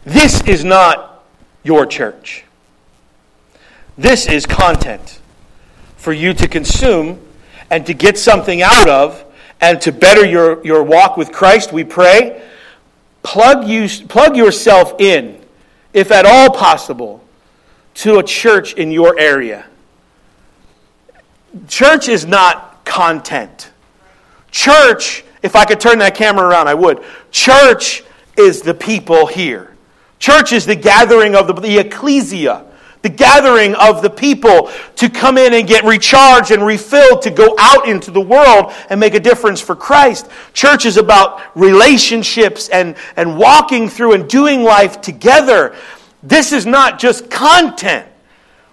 [0.04, 1.24] This is not
[1.63, 2.44] your church.
[3.98, 5.20] This is content
[5.96, 7.20] for you to consume
[7.70, 9.24] and to get something out of
[9.62, 12.41] and to better your, your walk with Christ, we pray,
[13.24, 15.39] plug, you, plug yourself in,
[15.93, 17.24] if at all possible,
[17.93, 19.66] to a church in your area.
[21.68, 23.72] Church is not content.
[24.49, 27.03] Church, if I could turn that camera around, I would.
[27.30, 28.03] Church
[28.38, 29.76] is the people here.
[30.18, 32.66] Church is the gathering of the, the ecclesia,
[33.02, 37.56] the gathering of the people to come in and get recharged and refilled to go
[37.60, 40.30] out into the world and make a difference for Christ.
[40.54, 45.76] Church is about relationships and, and walking through and doing life together.
[46.22, 48.08] This is not just content.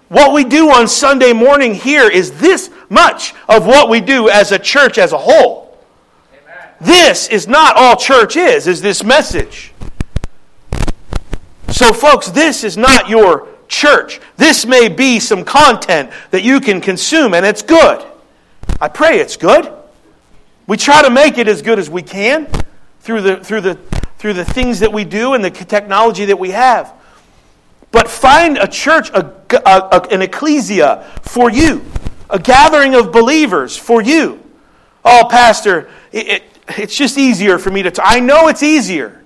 [0.09, 4.51] What we do on Sunday morning here is this much of what we do as
[4.51, 5.77] a church as a whole.
[6.31, 6.73] Amen.
[6.81, 9.71] This is not all church is, is this message.
[11.69, 14.19] So, folks, this is not your church.
[14.35, 18.05] This may be some content that you can consume, and it's good.
[18.81, 19.71] I pray it's good.
[20.67, 22.47] We try to make it as good as we can
[22.99, 23.75] through the, through the,
[24.17, 26.93] through the things that we do and the technology that we have.
[27.91, 29.33] But find a church, a,
[29.65, 31.83] a, an ecclesia for you,
[32.29, 34.43] a gathering of believers for you.
[35.03, 36.43] Oh, Pastor, it, it,
[36.77, 37.91] it's just easier for me to.
[38.03, 39.23] I know it's easier.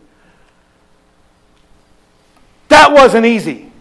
[2.69, 3.72] That wasn't easy.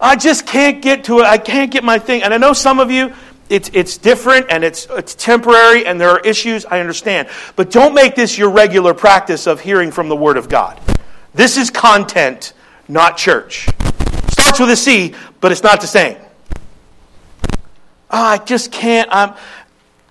[0.00, 1.24] I just can't get to it.
[1.24, 2.22] I can't get my thing.
[2.22, 3.14] And I know some of you,
[3.48, 6.66] it's, it's different and it's, it's temporary and there are issues.
[6.66, 7.28] I understand.
[7.54, 10.80] But don't make this your regular practice of hearing from the Word of God.
[11.32, 12.52] This is content,
[12.88, 13.68] not church.
[14.28, 16.18] Starts with a C, but it's not the same.
[18.10, 19.08] Oh, I just can't.
[19.10, 19.34] I'm,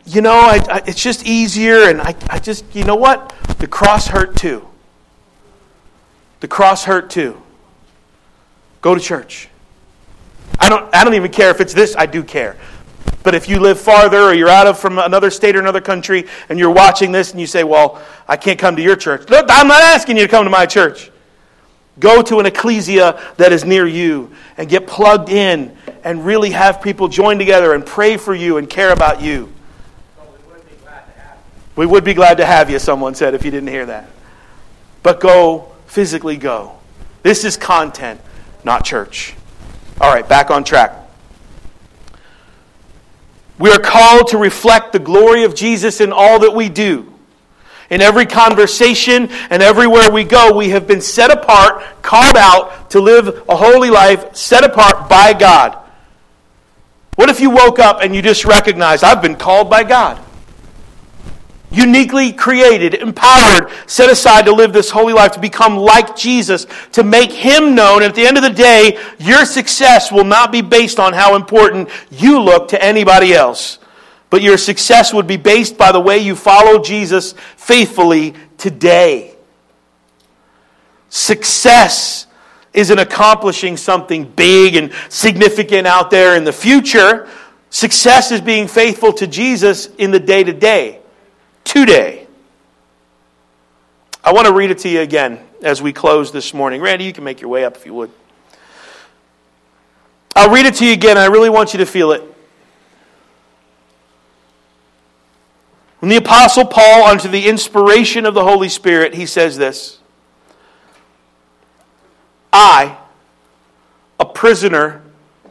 [0.06, 1.90] you know, I, I, it's just easier.
[1.90, 3.34] And I, I just, you know what?
[3.60, 4.68] The cross hurt too.
[6.40, 7.42] The cross hurt too.
[8.82, 9.50] Go to church.
[10.66, 12.58] I don't, I don't even care if it's this, I do care.
[13.22, 16.26] But if you live farther or you're out of from another state or another country
[16.50, 19.30] and you're watching this and you say, Well, I can't come to your church.
[19.30, 21.12] Look, I'm not asking you to come to my church.
[22.00, 26.82] Go to an ecclesia that is near you and get plugged in and really have
[26.82, 29.54] people join together and pray for you and care about you.
[31.76, 34.10] We would be glad to have you, someone said, if you didn't hear that.
[35.04, 36.76] But go, physically go.
[37.22, 38.20] This is content,
[38.64, 39.36] not church.
[40.02, 40.94] All right, back on track.
[43.58, 47.14] We are called to reflect the glory of Jesus in all that we do.
[47.90, 53.00] In every conversation and everywhere we go, we have been set apart, called out to
[53.00, 55.78] live a holy life set apart by God.
[57.16, 60.22] What if you woke up and you just recognized, I've been called by God?
[61.76, 67.04] Uniquely created, empowered, set aside to live this holy life, to become like Jesus, to
[67.04, 68.02] make Him known.
[68.02, 71.36] And at the end of the day, your success will not be based on how
[71.36, 73.80] important you look to anybody else,
[74.30, 79.36] but your success would be based by the way you follow Jesus faithfully today.
[81.10, 82.28] Success
[82.74, 87.28] isn't accomplishing something big and significant out there in the future.
[87.70, 91.02] Success is being faithful to Jesus in the day to day
[91.66, 92.26] today.
[94.24, 96.82] I want to read it to you again as we close this morning.
[96.82, 98.12] Randy, you can make your way up if you would.
[100.36, 101.18] I'll read it to you again.
[101.18, 102.24] I really want you to feel it.
[106.00, 110.00] When the Apostle Paul, under the inspiration of the Holy Spirit, he says this
[112.54, 112.98] I,
[114.20, 115.02] a prisoner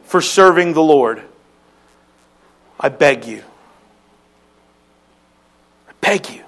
[0.03, 1.23] for serving the Lord,
[2.79, 3.43] I beg you
[6.05, 6.43] beg you.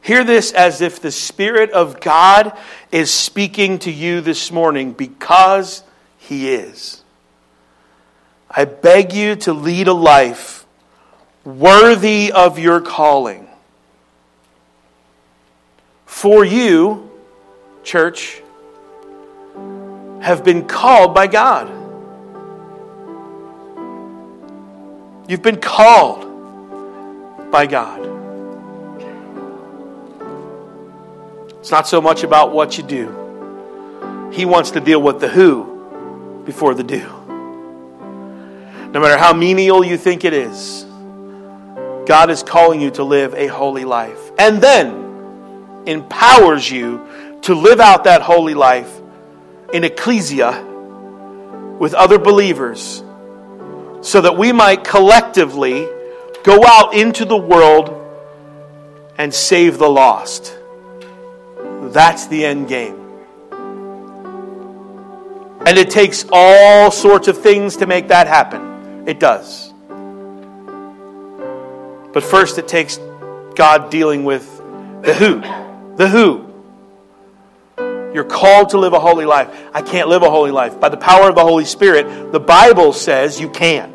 [0.00, 2.58] Hear this as if the Spirit of God
[2.90, 5.84] is speaking to you this morning because
[6.18, 7.02] He is.
[8.50, 10.66] I beg you to lead a life
[11.44, 13.46] worthy of your calling.
[16.04, 17.10] For you,
[17.84, 18.42] church,
[20.20, 21.68] have been called by God.
[25.28, 26.31] You've been called
[27.52, 28.00] by God.
[31.60, 36.42] It's not so much about what you do, He wants to deal with the who
[36.44, 37.06] before the do.
[38.92, 40.84] No matter how menial you think it is,
[42.04, 44.18] God is calling you to live a holy life.
[44.38, 47.06] And then empowers you
[47.42, 48.90] to live out that holy life
[49.72, 50.62] in ecclesia
[51.78, 53.02] with other believers
[54.00, 55.86] so that we might collectively
[56.42, 57.98] Go out into the world
[59.16, 60.58] and save the lost.
[61.92, 62.98] That's the end game.
[65.64, 69.04] And it takes all sorts of things to make that happen.
[69.06, 69.72] It does.
[72.12, 72.98] But first, it takes
[73.54, 74.44] God dealing with
[75.02, 75.40] the who.
[75.96, 76.48] The who.
[78.12, 79.48] You're called to live a holy life.
[79.72, 80.80] I can't live a holy life.
[80.80, 83.92] By the power of the Holy Spirit, the Bible says you can.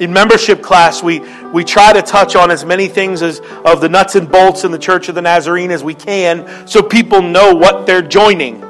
[0.00, 1.20] In membership class, we,
[1.52, 4.72] we try to touch on as many things as of the nuts and bolts in
[4.72, 8.60] the Church of the Nazarene as we can so people know what they're joining.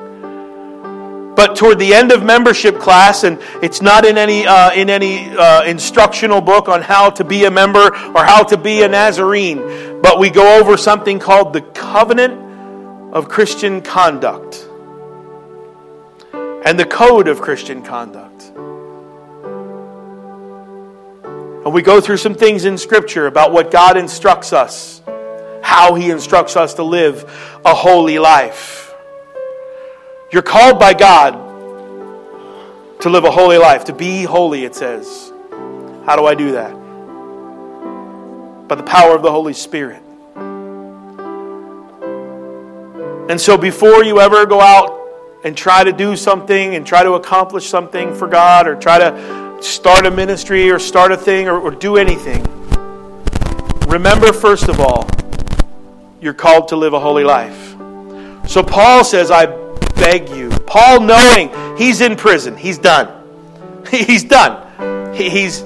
[1.37, 5.31] But toward the end of membership class, and it's not in any, uh, in any
[5.31, 10.01] uh, instructional book on how to be a member or how to be a Nazarene,
[10.03, 14.67] but we go over something called the covenant of Christian conduct
[16.65, 18.53] and the code of Christian conduct.
[21.65, 25.03] And we go through some things in Scripture about what God instructs us,
[25.63, 27.25] how He instructs us to live
[27.65, 28.95] a holy life.
[30.33, 31.35] You're called by God
[33.01, 35.33] to live a holy life, to be holy, it says.
[36.07, 36.73] How do I do that?
[38.67, 40.03] By the power of the Holy Spirit.
[43.31, 44.99] And so before you ever go out
[45.45, 49.50] and try to do something and try to accomplish something for God or try to
[49.61, 52.43] start a ministry or start a thing or, or do anything,
[53.87, 55.09] remember first of all,
[56.21, 57.77] you're called to live a holy life.
[58.49, 59.47] So Paul says, I
[59.97, 60.51] beg you.
[60.67, 63.17] Paul, knowing he's in prison, he's done.
[63.91, 65.15] He's done.
[65.15, 65.63] He's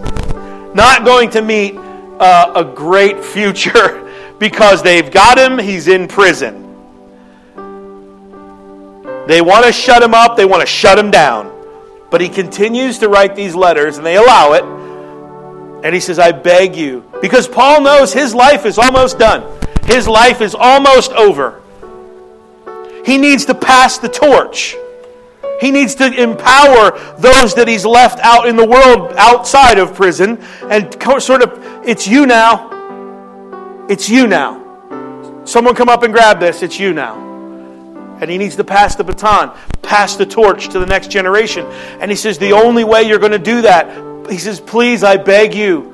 [0.75, 6.63] not going to meet uh, a great future because they've got him, he's in prison.
[9.27, 11.54] They want to shut him up, they want to shut him down.
[12.15, 14.63] But he continues to write these letters, and they allow it.
[15.85, 17.03] And he says, I beg you.
[17.21, 19.43] Because Paul knows his life is almost done,
[19.83, 21.61] his life is almost over.
[23.05, 24.77] He needs to pass the torch.
[25.61, 30.39] He needs to empower those that he's left out in the world outside of prison
[30.71, 33.87] and sort of, it's you now.
[33.89, 35.43] It's you now.
[35.47, 36.63] Someone come up and grab this.
[36.63, 37.24] It's you now
[38.21, 41.67] and he needs to pass the baton, pass the torch to the next generation.
[42.01, 45.17] And he says, The only way you're going to do that, he says, Please, I
[45.17, 45.93] beg you.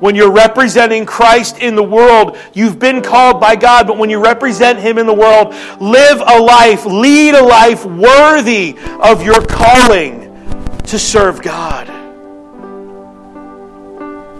[0.00, 4.22] When you're representing Christ in the world, you've been called by God, but when you
[4.22, 10.80] represent Him in the world, live a life, lead a life worthy of your calling
[10.84, 11.88] to serve God.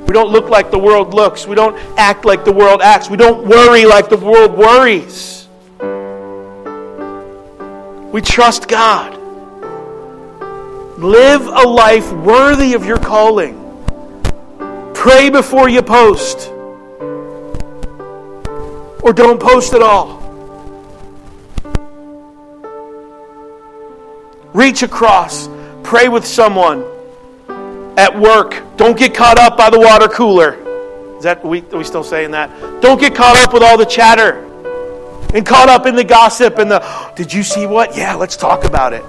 [0.08, 1.46] We don't look like the world looks.
[1.46, 3.08] We don't act like the world acts.
[3.08, 5.39] We don't worry like the world worries.
[8.12, 9.16] We trust God.
[10.98, 13.56] Live a life worthy of your calling.
[14.94, 16.50] Pray before you post.
[19.02, 20.18] Or don't post at all.
[24.52, 25.48] Reach across.
[25.84, 26.84] Pray with someone
[27.96, 28.60] at work.
[28.76, 30.54] Don't get caught up by the water cooler.
[31.16, 32.50] Is that we, are we still saying that?
[32.82, 34.49] Don't get caught up with all the chatter
[35.34, 37.96] and caught up in the gossip and the, did you see what?
[37.96, 39.04] Yeah, let's talk about it.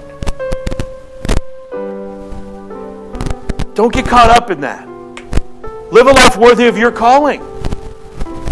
[3.74, 4.88] Don't get caught up in that.
[5.91, 7.41] Live a life worthy of your calling.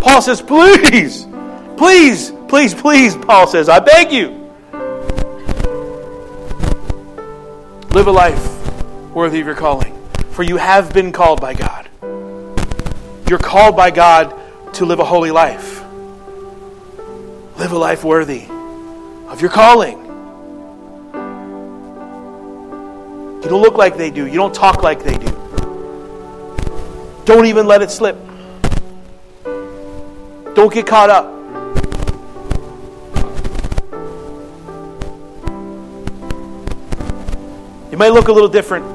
[0.01, 1.27] Paul says, please,
[1.77, 4.29] please, please, please, Paul says, I beg you.
[7.91, 9.95] Live a life worthy of your calling,
[10.31, 11.89] for you have been called by God.
[13.29, 14.33] You're called by God
[14.75, 15.78] to live a holy life.
[17.59, 18.45] Live a life worthy
[19.27, 19.97] of your calling.
[23.43, 24.25] You don't look like they do.
[24.25, 25.27] You don't talk like they do.
[27.25, 28.15] Don't even let it slip.
[30.55, 31.25] Don't get caught up.
[37.91, 38.85] You may look a little different.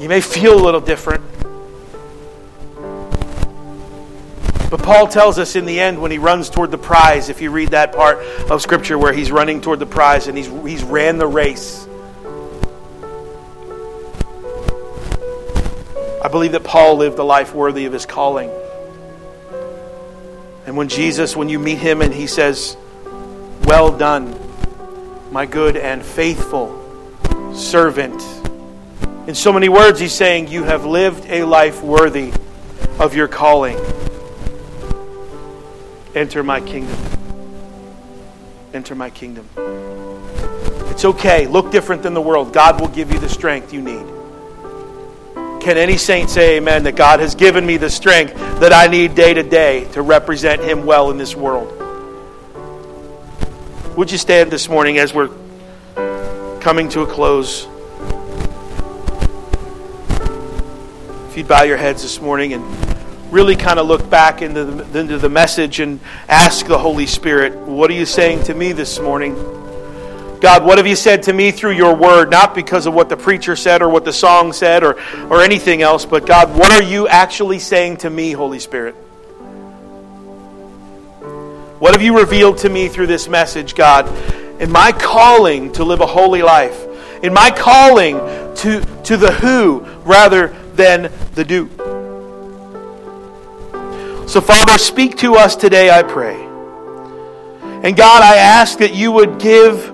[0.00, 1.33] You may feel a little different.
[4.74, 7.52] But Paul tells us in the end when he runs toward the prize, if you
[7.52, 8.18] read that part
[8.50, 11.86] of Scripture where he's running toward the prize and he's, he's ran the race.
[16.24, 18.50] I believe that Paul lived a life worthy of his calling.
[20.66, 22.76] And when Jesus, when you meet him and he says,
[23.66, 24.36] Well done,
[25.30, 28.20] my good and faithful servant.
[29.28, 32.32] In so many words, he's saying, You have lived a life worthy
[32.98, 33.78] of your calling.
[36.14, 36.96] Enter my kingdom.
[38.72, 39.48] Enter my kingdom.
[40.90, 41.48] It's okay.
[41.48, 42.52] Look different than the world.
[42.52, 44.06] God will give you the strength you need.
[45.60, 49.16] Can any saint say amen that God has given me the strength that I need
[49.16, 51.72] day to day to represent Him well in this world?
[53.96, 55.30] Would you stand this morning as we're
[56.60, 57.66] coming to a close?
[61.28, 62.83] If you'd bow your heads this morning and
[63.34, 67.56] really kind of look back into the, into the message and ask the Holy Spirit,
[67.56, 69.34] What are you saying to me this morning?
[70.40, 72.30] God, what have you said to me through your word?
[72.30, 75.82] Not because of what the preacher said or what the song said or, or anything
[75.82, 78.94] else, but God, what are you actually saying to me, Holy Spirit?
[81.80, 84.06] What have you revealed to me through this message, God?
[84.60, 86.86] In my calling to live a holy life,
[87.24, 88.16] in my calling
[88.56, 91.83] to, to the who rather than the do.
[94.26, 96.42] So, Father, speak to us today, I pray.
[97.82, 99.92] And God, I ask that you would give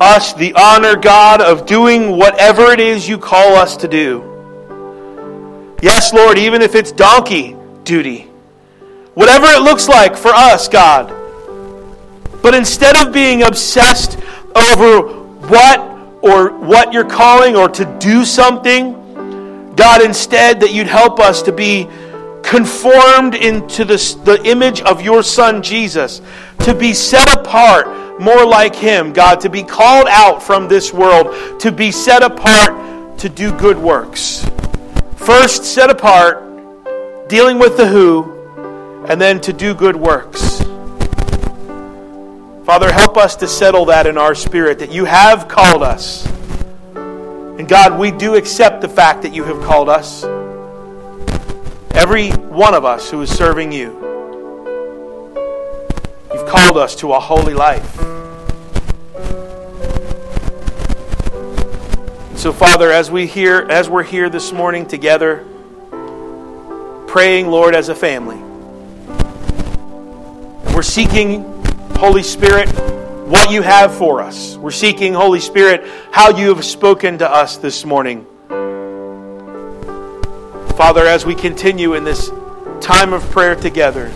[0.00, 4.28] us the honor, God, of doing whatever it is you call us to do.
[5.82, 8.28] Yes, Lord, even if it's donkey duty.
[9.14, 11.12] Whatever it looks like for us, God.
[12.40, 14.16] But instead of being obsessed
[14.54, 15.08] over
[15.48, 15.80] what
[16.22, 18.92] or what you're calling or to do something,
[19.74, 21.88] God, instead that you'd help us to be
[22.42, 26.20] conformed into the, the image of your Son Jesus,
[26.60, 31.60] to be set apart more like Him, God, to be called out from this world,
[31.60, 34.48] to be set apart to do good works.
[35.16, 40.60] First, set apart, dealing with the who, and then to do good works.
[42.64, 46.26] Father, help us to settle that in our spirit that you have called us.
[46.94, 50.24] And God, we do accept the fact that you have called us.
[51.94, 53.90] Every one of us who is serving you.
[56.32, 57.96] You've called us to a holy life.
[62.38, 65.44] So, Father, as we hear, as we're here this morning together,
[67.06, 68.38] praying, Lord, as a family,
[70.74, 71.42] we're seeking
[72.02, 72.68] Holy Spirit,
[73.28, 74.56] what you have for us.
[74.56, 78.26] We're seeking, Holy Spirit, how you have spoken to us this morning.
[80.76, 82.30] Father, as we continue in this
[82.80, 84.10] time of prayer together,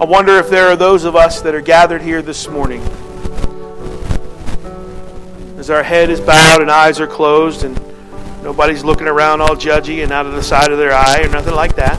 [0.00, 2.82] I wonder if there are those of us that are gathered here this morning.
[5.58, 7.78] As our head is bowed and eyes are closed, and
[8.42, 11.54] nobody's looking around all judgy and out of the side of their eye or nothing
[11.54, 11.98] like that.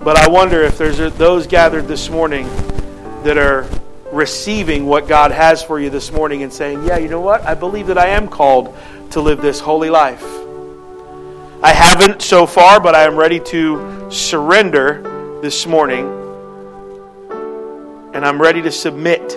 [0.00, 2.46] But I wonder if there's those gathered this morning
[3.22, 3.68] that are
[4.18, 7.42] receiving what God has for you this morning and saying, Yeah, you know what?
[7.46, 8.76] I believe that I am called
[9.12, 10.24] to live this holy life.
[11.62, 16.06] I haven't so far, but I am ready to surrender this morning.
[18.12, 19.30] And I'm ready to submit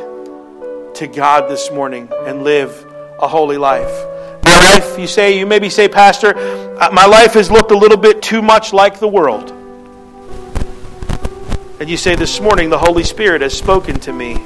[0.96, 2.86] to God this morning and live
[3.20, 3.92] a holy life.
[4.44, 7.98] My life, you say, you maybe say, Pastor, uh, my life has looked a little
[7.98, 9.52] bit too much like the world.
[11.80, 14.44] And you say, This morning the Holy Spirit has spoken to me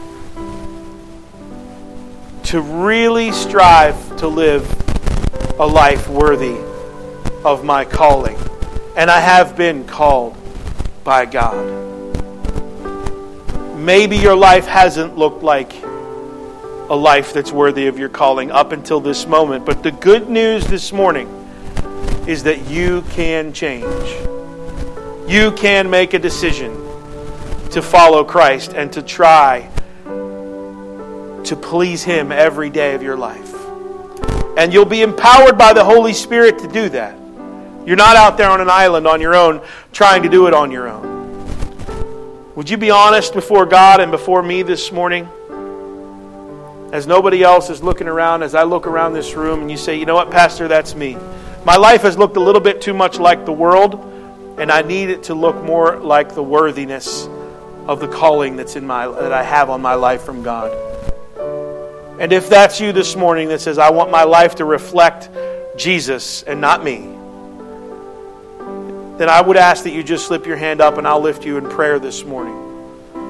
[2.46, 4.70] to really strive to live
[5.60, 6.58] a life worthy
[7.44, 8.38] of my calling.
[8.96, 10.38] And I have been called
[11.04, 11.84] by God.
[13.76, 19.00] Maybe your life hasn't looked like a life that's worthy of your calling up until
[19.00, 19.66] this moment.
[19.66, 21.28] But the good news this morning
[22.28, 24.10] is that you can change.
[25.28, 26.74] You can make a decision
[27.72, 29.72] to follow Christ and to try
[31.46, 33.54] to please Him every day of your life.
[34.58, 37.18] And you'll be empowered by the Holy Spirit to do that.
[37.86, 40.72] You're not out there on an island on your own trying to do it on
[40.72, 42.54] your own.
[42.56, 45.28] Would you be honest before God and before me this morning?
[46.94, 50.00] As nobody else is looking around, as I look around this room, and you say,
[50.00, 51.18] you know what, Pastor, that's me.
[51.66, 53.96] My life has looked a little bit too much like the world,
[54.58, 57.28] and I need it to look more like the worthiness
[57.88, 60.72] of the calling that's in my that I have on my life from God.
[62.20, 65.30] And if that's you this morning that says I want my life to reflect
[65.76, 67.16] Jesus and not me,
[69.18, 71.58] then I would ask that you just slip your hand up and I'll lift you
[71.58, 72.56] in prayer this morning.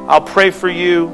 [0.08, 1.08] I'll pray for you.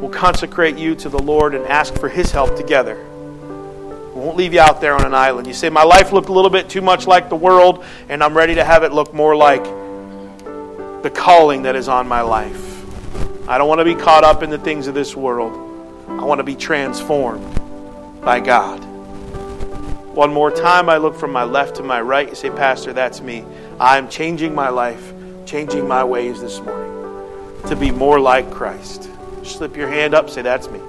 [0.00, 2.96] We'll consecrate you to the Lord and ask for his help together.
[4.14, 5.46] We won't leave you out there on an island.
[5.46, 8.36] You say, My life looked a little bit too much like the world, and I'm
[8.36, 9.64] ready to have it look more like
[11.02, 12.66] the calling that is on my life.
[13.48, 15.67] I don't want to be caught up in the things of this world.
[16.08, 17.54] I want to be transformed
[18.22, 18.78] by God.
[20.14, 22.28] One more time, I look from my left to my right.
[22.28, 23.44] You say, Pastor, that's me.
[23.78, 25.12] I'm changing my life,
[25.46, 26.88] changing my ways this morning
[27.68, 29.08] to be more like Christ.
[29.42, 30.80] Slip your hand up, say, That's me.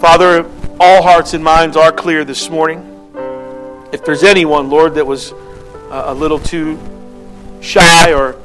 [0.00, 0.48] Father,
[0.78, 2.86] all hearts and minds are clear this morning.
[3.92, 5.32] If there's anyone, Lord, that was
[5.90, 6.78] a little too
[7.60, 8.40] shy or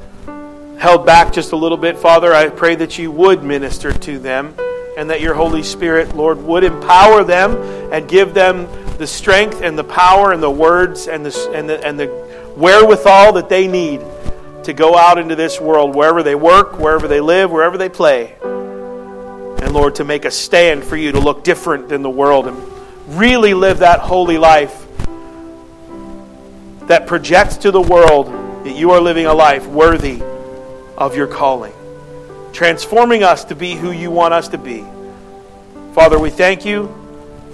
[0.77, 4.55] held back just a little bit, Father, I pray that you would minister to them
[4.97, 7.55] and that your Holy Spirit, Lord, would empower them
[7.91, 8.67] and give them
[8.97, 12.07] the strength and the power and the words and the, and the, and the
[12.55, 14.01] wherewithal that they need
[14.63, 18.35] to go out into this world, wherever they work, wherever they live, wherever they play.
[18.41, 22.57] And Lord, to make a stand for you, to look different than the world and
[23.07, 24.85] really live that holy life
[26.87, 28.27] that projects to the world
[28.65, 30.21] that you are living a life worthy
[30.97, 31.73] of your calling,
[32.53, 34.85] transforming us to be who you want us to be.
[35.93, 36.93] Father, we thank you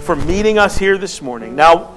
[0.00, 1.54] for meeting us here this morning.
[1.54, 1.94] Now,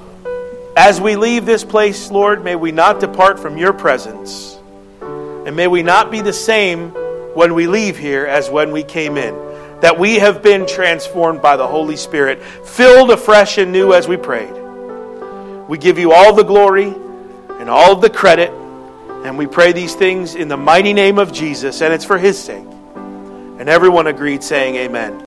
[0.78, 4.60] as we leave this place, Lord, may we not depart from your presence.
[5.02, 6.90] And may we not be the same
[7.34, 9.34] when we leave here as when we came in.
[9.82, 14.18] That we have been transformed by the Holy Spirit, filled afresh and new as we
[14.18, 14.54] prayed.
[15.68, 16.94] We give you all the glory
[17.60, 18.52] and all the credit,
[19.26, 22.38] and we pray these things in the mighty name of Jesus, and it's for his
[22.38, 22.68] sake.
[22.96, 25.20] And everyone agreed, saying, Amen.